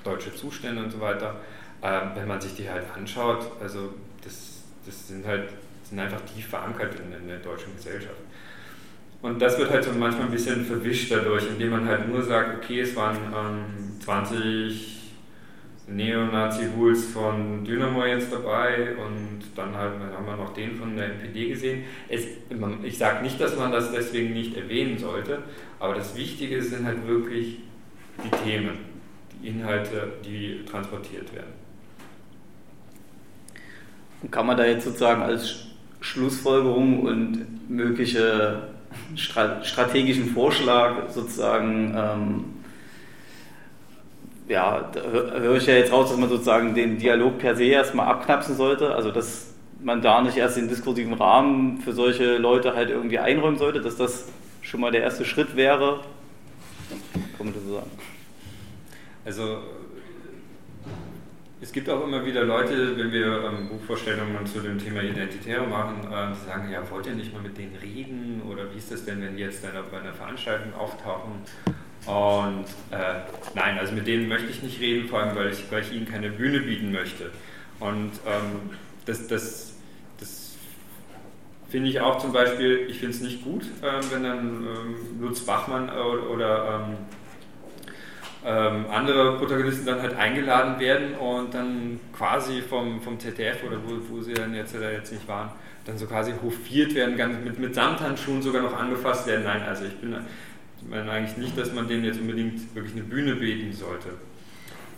deutsche 0.03 0.33
Zustände 0.35 0.83
und 0.83 0.91
so 0.91 0.99
weiter. 0.99 1.35
Ähm, 1.83 2.11
wenn 2.15 2.27
man 2.27 2.41
sich 2.41 2.55
die 2.55 2.69
halt 2.69 2.85
anschaut, 2.95 3.51
also 3.61 3.93
das, 4.23 4.63
das 4.85 5.07
sind 5.07 5.25
halt 5.25 5.49
sind 5.83 5.99
einfach 5.99 6.21
tief 6.21 6.47
verankert 6.47 6.95
in, 6.99 7.13
in 7.13 7.27
der 7.27 7.37
deutschen 7.37 7.75
Gesellschaft. 7.75 8.15
Und 9.21 9.41
das 9.41 9.57
wird 9.57 9.71
halt 9.71 9.83
so 9.83 9.91
manchmal 9.91 10.27
ein 10.27 10.31
bisschen 10.31 10.65
verwischt 10.65 11.11
dadurch, 11.11 11.47
indem 11.47 11.71
man 11.71 11.87
halt 11.87 12.07
nur 12.07 12.21
sagt, 12.21 12.63
okay, 12.63 12.81
es 12.81 12.95
waren 12.95 13.17
ähm, 13.33 13.99
20 13.99 14.95
Neonazi-Hools 15.87 17.05
von 17.05 17.63
Dynamo 17.63 18.05
jetzt 18.05 18.31
dabei 18.31 18.95
und 18.95 19.39
dann 19.55 19.75
halt, 19.75 19.93
haben 20.15 20.25
wir 20.25 20.35
noch 20.35 20.53
den 20.53 20.75
von 20.75 20.95
der 20.95 21.05
NPD 21.13 21.49
gesehen. 21.49 21.83
Es, 22.09 22.25
ich 22.83 22.97
sage 22.97 23.23
nicht, 23.23 23.39
dass 23.39 23.55
man 23.57 23.71
das 23.71 23.91
deswegen 23.91 24.33
nicht 24.33 24.57
erwähnen 24.57 24.97
sollte, 24.97 25.43
aber 25.79 25.93
das 25.93 26.15
Wichtige 26.15 26.61
sind 26.61 26.85
halt 26.85 27.07
wirklich 27.07 27.59
die 28.23 28.31
Themen, 28.43 28.77
die 29.31 29.49
Inhalte, 29.49 30.13
die 30.25 30.65
transportiert 30.65 31.33
werden. 31.35 31.53
Kann 34.31 34.47
man 34.47 34.57
da 34.57 34.65
jetzt 34.65 34.85
sozusagen 34.85 35.21
als 35.21 35.67
Schlussfolgerung 35.99 37.01
und 37.01 37.69
mögliche 37.69 38.69
strategischen 39.15 40.29
Vorschlag 40.29 41.09
sozusagen 41.09 41.95
ähm, 41.95 42.43
ja, 44.47 44.91
höre 44.93 45.57
ich 45.57 45.65
ja 45.65 45.75
jetzt 45.75 45.91
raus, 45.91 46.09
dass 46.09 46.17
man 46.17 46.29
sozusagen 46.29 46.75
den 46.75 46.97
Dialog 46.97 47.39
per 47.39 47.55
se 47.55 47.65
erstmal 47.65 48.07
abknapsen 48.07 48.55
sollte, 48.55 48.93
also 48.93 49.11
dass 49.11 49.47
man 49.81 50.01
da 50.01 50.21
nicht 50.21 50.37
erst 50.37 50.57
den 50.57 50.67
diskursiven 50.67 51.13
Rahmen 51.13 51.79
für 51.81 51.93
solche 51.93 52.37
Leute 52.37 52.75
halt 52.75 52.89
irgendwie 52.89 53.19
einräumen 53.19 53.57
sollte, 53.57 53.81
dass 53.81 53.95
das 53.95 54.27
schon 54.61 54.81
mal 54.81 54.91
der 54.91 55.01
erste 55.01 55.25
Schritt 55.25 55.55
wäre. 55.55 56.01
Kann 57.37 57.47
man 57.47 57.53
das 57.53 57.63
so 57.63 57.75
sagen? 57.75 57.91
Also 59.25 59.59
es 61.65 61.71
gibt 61.71 61.89
auch 61.89 62.03
immer 62.03 62.23
wieder 62.23 62.43
Leute, 62.43 62.95
wenn 62.95 63.11
wir 63.11 63.43
ähm, 63.43 63.69
Buchvorstellungen 63.69 64.45
zu 64.45 64.59
dem 64.59 64.77
Thema 64.77 65.01
Identitäre 65.01 65.65
machen, 65.65 65.95
äh, 66.03 66.27
die 66.31 66.45
sagen, 66.45 66.71
ja, 66.71 66.79
wollt 66.91 67.07
ihr 67.07 67.15
nicht 67.15 67.33
mal 67.33 67.41
mit 67.41 67.57
denen 67.57 67.75
reden 67.77 68.43
oder 68.47 68.71
wie 68.71 68.77
ist 68.77 68.91
das 68.91 69.03
denn, 69.03 69.19
wenn 69.19 69.35
die 69.35 69.41
jetzt 69.41 69.63
dann 69.63 69.71
bei 69.91 69.99
einer 69.99 70.13
Veranstaltung 70.13 70.75
auftauchen? 70.75 71.41
Und 72.05 72.65
äh, 72.91 73.21
nein, 73.55 73.79
also 73.79 73.93
mit 73.93 74.05
denen 74.05 74.27
möchte 74.27 74.47
ich 74.47 74.61
nicht 74.61 74.79
reden, 74.79 75.09
vor 75.09 75.21
allem 75.21 75.35
weil 75.35 75.49
ich, 75.49 75.71
weil 75.71 75.81
ich 75.81 75.91
ihnen 75.91 76.07
keine 76.07 76.29
Bühne 76.29 76.59
bieten 76.59 76.91
möchte. 76.91 77.31
Und 77.79 78.11
ähm, 78.27 78.69
das, 79.07 79.25
das, 79.25 79.73
das 80.19 80.55
finde 81.69 81.89
ich 81.89 81.99
auch 81.99 82.19
zum 82.19 82.31
Beispiel, 82.31 82.85
ich 82.91 82.99
finde 82.99 83.15
es 83.15 83.21
nicht 83.21 83.43
gut, 83.43 83.63
äh, 83.81 84.01
wenn 84.11 84.21
dann 84.21 84.67
ähm, 84.67 85.19
Lutz 85.19 85.41
Bachmann 85.41 85.89
oder, 85.89 86.29
oder 86.29 86.89
ähm, 88.45 88.85
andere 88.91 89.37
Protagonisten 89.37 89.85
dann 89.85 90.01
halt 90.01 90.15
eingeladen 90.15 90.79
werden 90.79 91.15
und 91.15 91.53
dann 91.53 91.99
quasi 92.15 92.61
vom, 92.61 93.01
vom 93.01 93.19
ZDF 93.19 93.63
oder 93.65 93.77
wo, 93.83 93.97
wo 94.09 94.21
sie 94.21 94.33
dann 94.33 94.53
jetzt, 94.53 94.75
jetzt 94.75 95.11
nicht 95.11 95.27
waren, 95.27 95.49
dann 95.85 95.97
so 95.97 96.05
quasi 96.05 96.33
hofiert 96.43 96.93
werden, 96.93 97.17
ganz 97.17 97.37
mit, 97.43 97.57
mit 97.59 97.73
Samthandschuhen 97.73 98.41
sogar 98.41 98.61
noch 98.61 98.77
angefasst 98.77 99.25
werden. 99.25 99.45
Nein, 99.45 99.63
also 99.63 99.85
ich 99.85 99.95
bin 99.95 100.15
ich 100.81 100.89
meine 100.89 101.11
eigentlich 101.11 101.37
nicht, 101.37 101.57
dass 101.57 101.73
man 101.73 101.87
denen 101.87 102.03
jetzt 102.03 102.19
unbedingt 102.19 102.75
wirklich 102.75 102.93
eine 102.93 103.03
Bühne 103.03 103.35
bieten 103.35 103.73
sollte. 103.73 104.09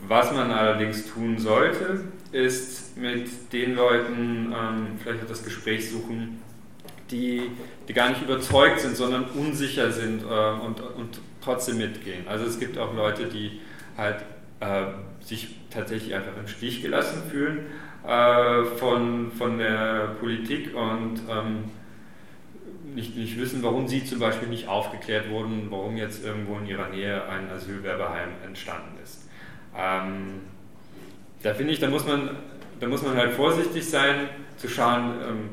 Was 0.08 0.32
man 0.34 0.52
allerdings 0.52 1.12
tun 1.12 1.40
sollte, 1.40 2.02
ist 2.32 2.98
mit 2.98 3.54
den 3.54 3.76
Leuten 3.76 4.54
ähm, 4.54 4.88
vielleicht 5.02 5.24
auch 5.24 5.28
das 5.28 5.44
Gespräch 5.44 5.90
suchen, 5.90 6.42
die, 7.10 7.50
die 7.88 7.94
gar 7.94 8.10
nicht 8.10 8.22
überzeugt 8.22 8.82
sind, 8.82 8.96
sondern 8.96 9.26
unsicher 9.26 9.92
sind 9.92 10.22
äh, 10.24 10.26
und, 10.26 10.82
und 10.82 11.20
trotzdem 11.48 11.78
mitgehen. 11.78 12.28
Also 12.28 12.46
es 12.46 12.60
gibt 12.60 12.78
auch 12.78 12.94
Leute, 12.94 13.26
die 13.26 13.62
halt 13.98 14.24
äh, 14.60 14.86
sich 15.22 15.56
tatsächlich 15.70 16.14
einfach 16.14 16.38
im 16.38 16.48
Stich 16.48 16.82
gelassen 16.82 17.24
fühlen 17.30 17.60
äh, 18.06 18.64
von, 18.78 19.32
von 19.32 19.58
der 19.58 20.16
Politik 20.20 20.76
und 20.76 21.22
ähm, 21.30 21.66
nicht, 22.94 23.16
nicht 23.16 23.40
wissen, 23.40 23.64
warum 23.64 23.88
sie 23.88 24.04
zum 24.04 24.20
Beispiel 24.20 24.50
nicht 24.50 24.68
aufgeklärt 24.68 25.30
wurden, 25.30 25.68
warum 25.70 25.98
jetzt 25.98 26.26
irgendwo 26.26 26.58
in 26.58 26.66
ihrer 26.66 26.90
Nähe 26.90 27.24
ein 27.30 27.50
Asylwerbeheim 27.50 28.30
entstanden 28.46 28.98
ist. 29.04 29.30
Ähm, 29.78 30.42
da 31.44 31.54
finde 31.54 31.74
ich, 31.74 31.80
da 31.80 31.88
muss, 31.88 32.06
man, 32.06 32.32
da 32.80 32.88
muss 32.88 33.04
man 33.04 33.16
halt 33.16 33.32
vorsichtig 33.34 33.88
sein, 33.88 34.30
zu 34.58 34.68
schauen, 34.68 35.14
ähm, 35.22 35.50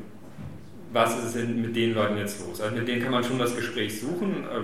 was 0.92 1.22
ist 1.22 1.36
mit 1.36 1.76
den 1.76 1.94
Leuten 1.94 2.16
jetzt 2.16 2.40
los. 2.46 2.60
Also 2.60 2.74
mit 2.74 2.88
denen 2.88 3.02
kann 3.02 3.12
man 3.12 3.22
schon 3.22 3.38
das 3.38 3.54
Gespräch 3.54 4.00
suchen. 4.00 4.44
Äh, 4.44 4.62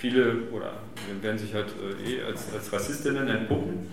viele 0.00 0.48
oder 0.50 0.72
werden 1.20 1.38
sich 1.38 1.54
halt 1.54 1.68
äh, 1.68 2.10
eh 2.10 2.22
als, 2.24 2.52
als 2.52 2.72
Rassistinnen 2.72 3.28
entpuppen. 3.28 3.88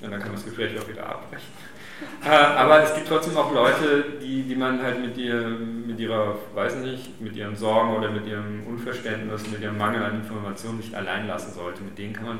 Und 0.00 0.10
dann 0.10 0.20
kann 0.20 0.28
man 0.28 0.36
das 0.36 0.44
Gespräch 0.44 0.78
auch 0.78 0.88
wieder 0.88 1.06
abbrechen. 1.06 1.48
Äh, 2.24 2.28
aber 2.30 2.84
es 2.84 2.94
gibt 2.94 3.08
trotzdem 3.08 3.36
auch 3.36 3.52
Leute, 3.52 4.04
die, 4.22 4.44
die 4.44 4.54
man 4.54 4.80
halt 4.80 5.00
mit, 5.00 5.16
ihr, 5.16 5.48
mit 5.48 5.98
ihrer, 5.98 6.36
weiß 6.54 6.76
nicht, 6.76 7.20
mit 7.20 7.34
ihren 7.34 7.56
Sorgen 7.56 7.96
oder 7.96 8.08
mit 8.12 8.24
ihrem 8.24 8.64
Unverständnis, 8.68 9.50
mit 9.50 9.60
ihrem 9.60 9.76
Mangel 9.76 10.04
an 10.04 10.20
Informationen 10.20 10.76
nicht 10.78 10.94
allein 10.94 11.26
lassen 11.26 11.52
sollte. 11.52 11.82
Mit 11.82 11.98
denen 11.98 12.12
kann 12.12 12.26
man, 12.26 12.38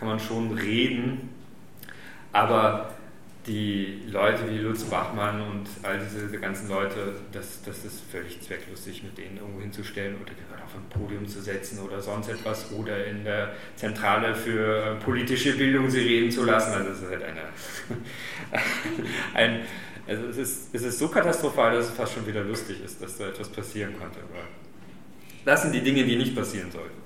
kann 0.00 0.08
man 0.08 0.18
schon 0.18 0.58
reden, 0.58 1.28
aber 2.32 2.96
die 3.46 4.02
Leute 4.10 4.50
wie 4.50 4.58
Lutz 4.58 4.84
Bachmann 4.84 5.40
und 5.40 5.66
all 5.82 5.98
diese, 5.98 6.26
diese 6.26 6.38
ganzen 6.38 6.68
Leute, 6.68 7.14
das, 7.32 7.62
das 7.64 7.84
ist 7.84 8.02
völlig 8.10 8.40
zwecklos, 8.40 8.86
mit 8.86 9.16
denen 9.16 9.36
irgendwo 9.36 9.60
hinzustellen 9.60 10.16
oder 10.16 10.32
auf 10.64 10.74
ein 10.74 10.88
Podium 10.90 11.26
zu 11.28 11.40
setzen 11.40 11.78
oder 11.78 12.00
sonst 12.00 12.28
etwas 12.28 12.72
oder 12.72 13.06
in 13.06 13.24
der 13.24 13.54
Zentrale 13.76 14.34
für 14.34 14.96
politische 15.04 15.56
Bildung 15.56 15.88
sie 15.88 16.00
reden 16.00 16.30
zu 16.30 16.44
lassen. 16.44 16.72
Also 16.72 16.90
es 16.90 17.02
ist 17.02 17.08
halt 17.08 17.22
eine, 17.22 17.42
ein, 19.34 19.60
also 20.08 20.26
es 20.26 20.36
ist, 20.38 20.74
es 20.74 20.82
ist 20.82 20.98
so 20.98 21.08
katastrophal, 21.08 21.76
dass 21.76 21.88
es 21.88 21.94
fast 21.94 22.14
schon 22.14 22.26
wieder 22.26 22.42
lustig 22.42 22.82
ist, 22.84 23.00
dass 23.00 23.16
da 23.16 23.28
etwas 23.28 23.48
passieren 23.48 23.96
konnte. 23.98 24.18
Aber 24.18 24.42
das 25.44 25.62
sind 25.62 25.72
die 25.72 25.82
Dinge, 25.82 26.04
die 26.04 26.16
nicht 26.16 26.34
passieren 26.34 26.72
sollten. 26.72 27.05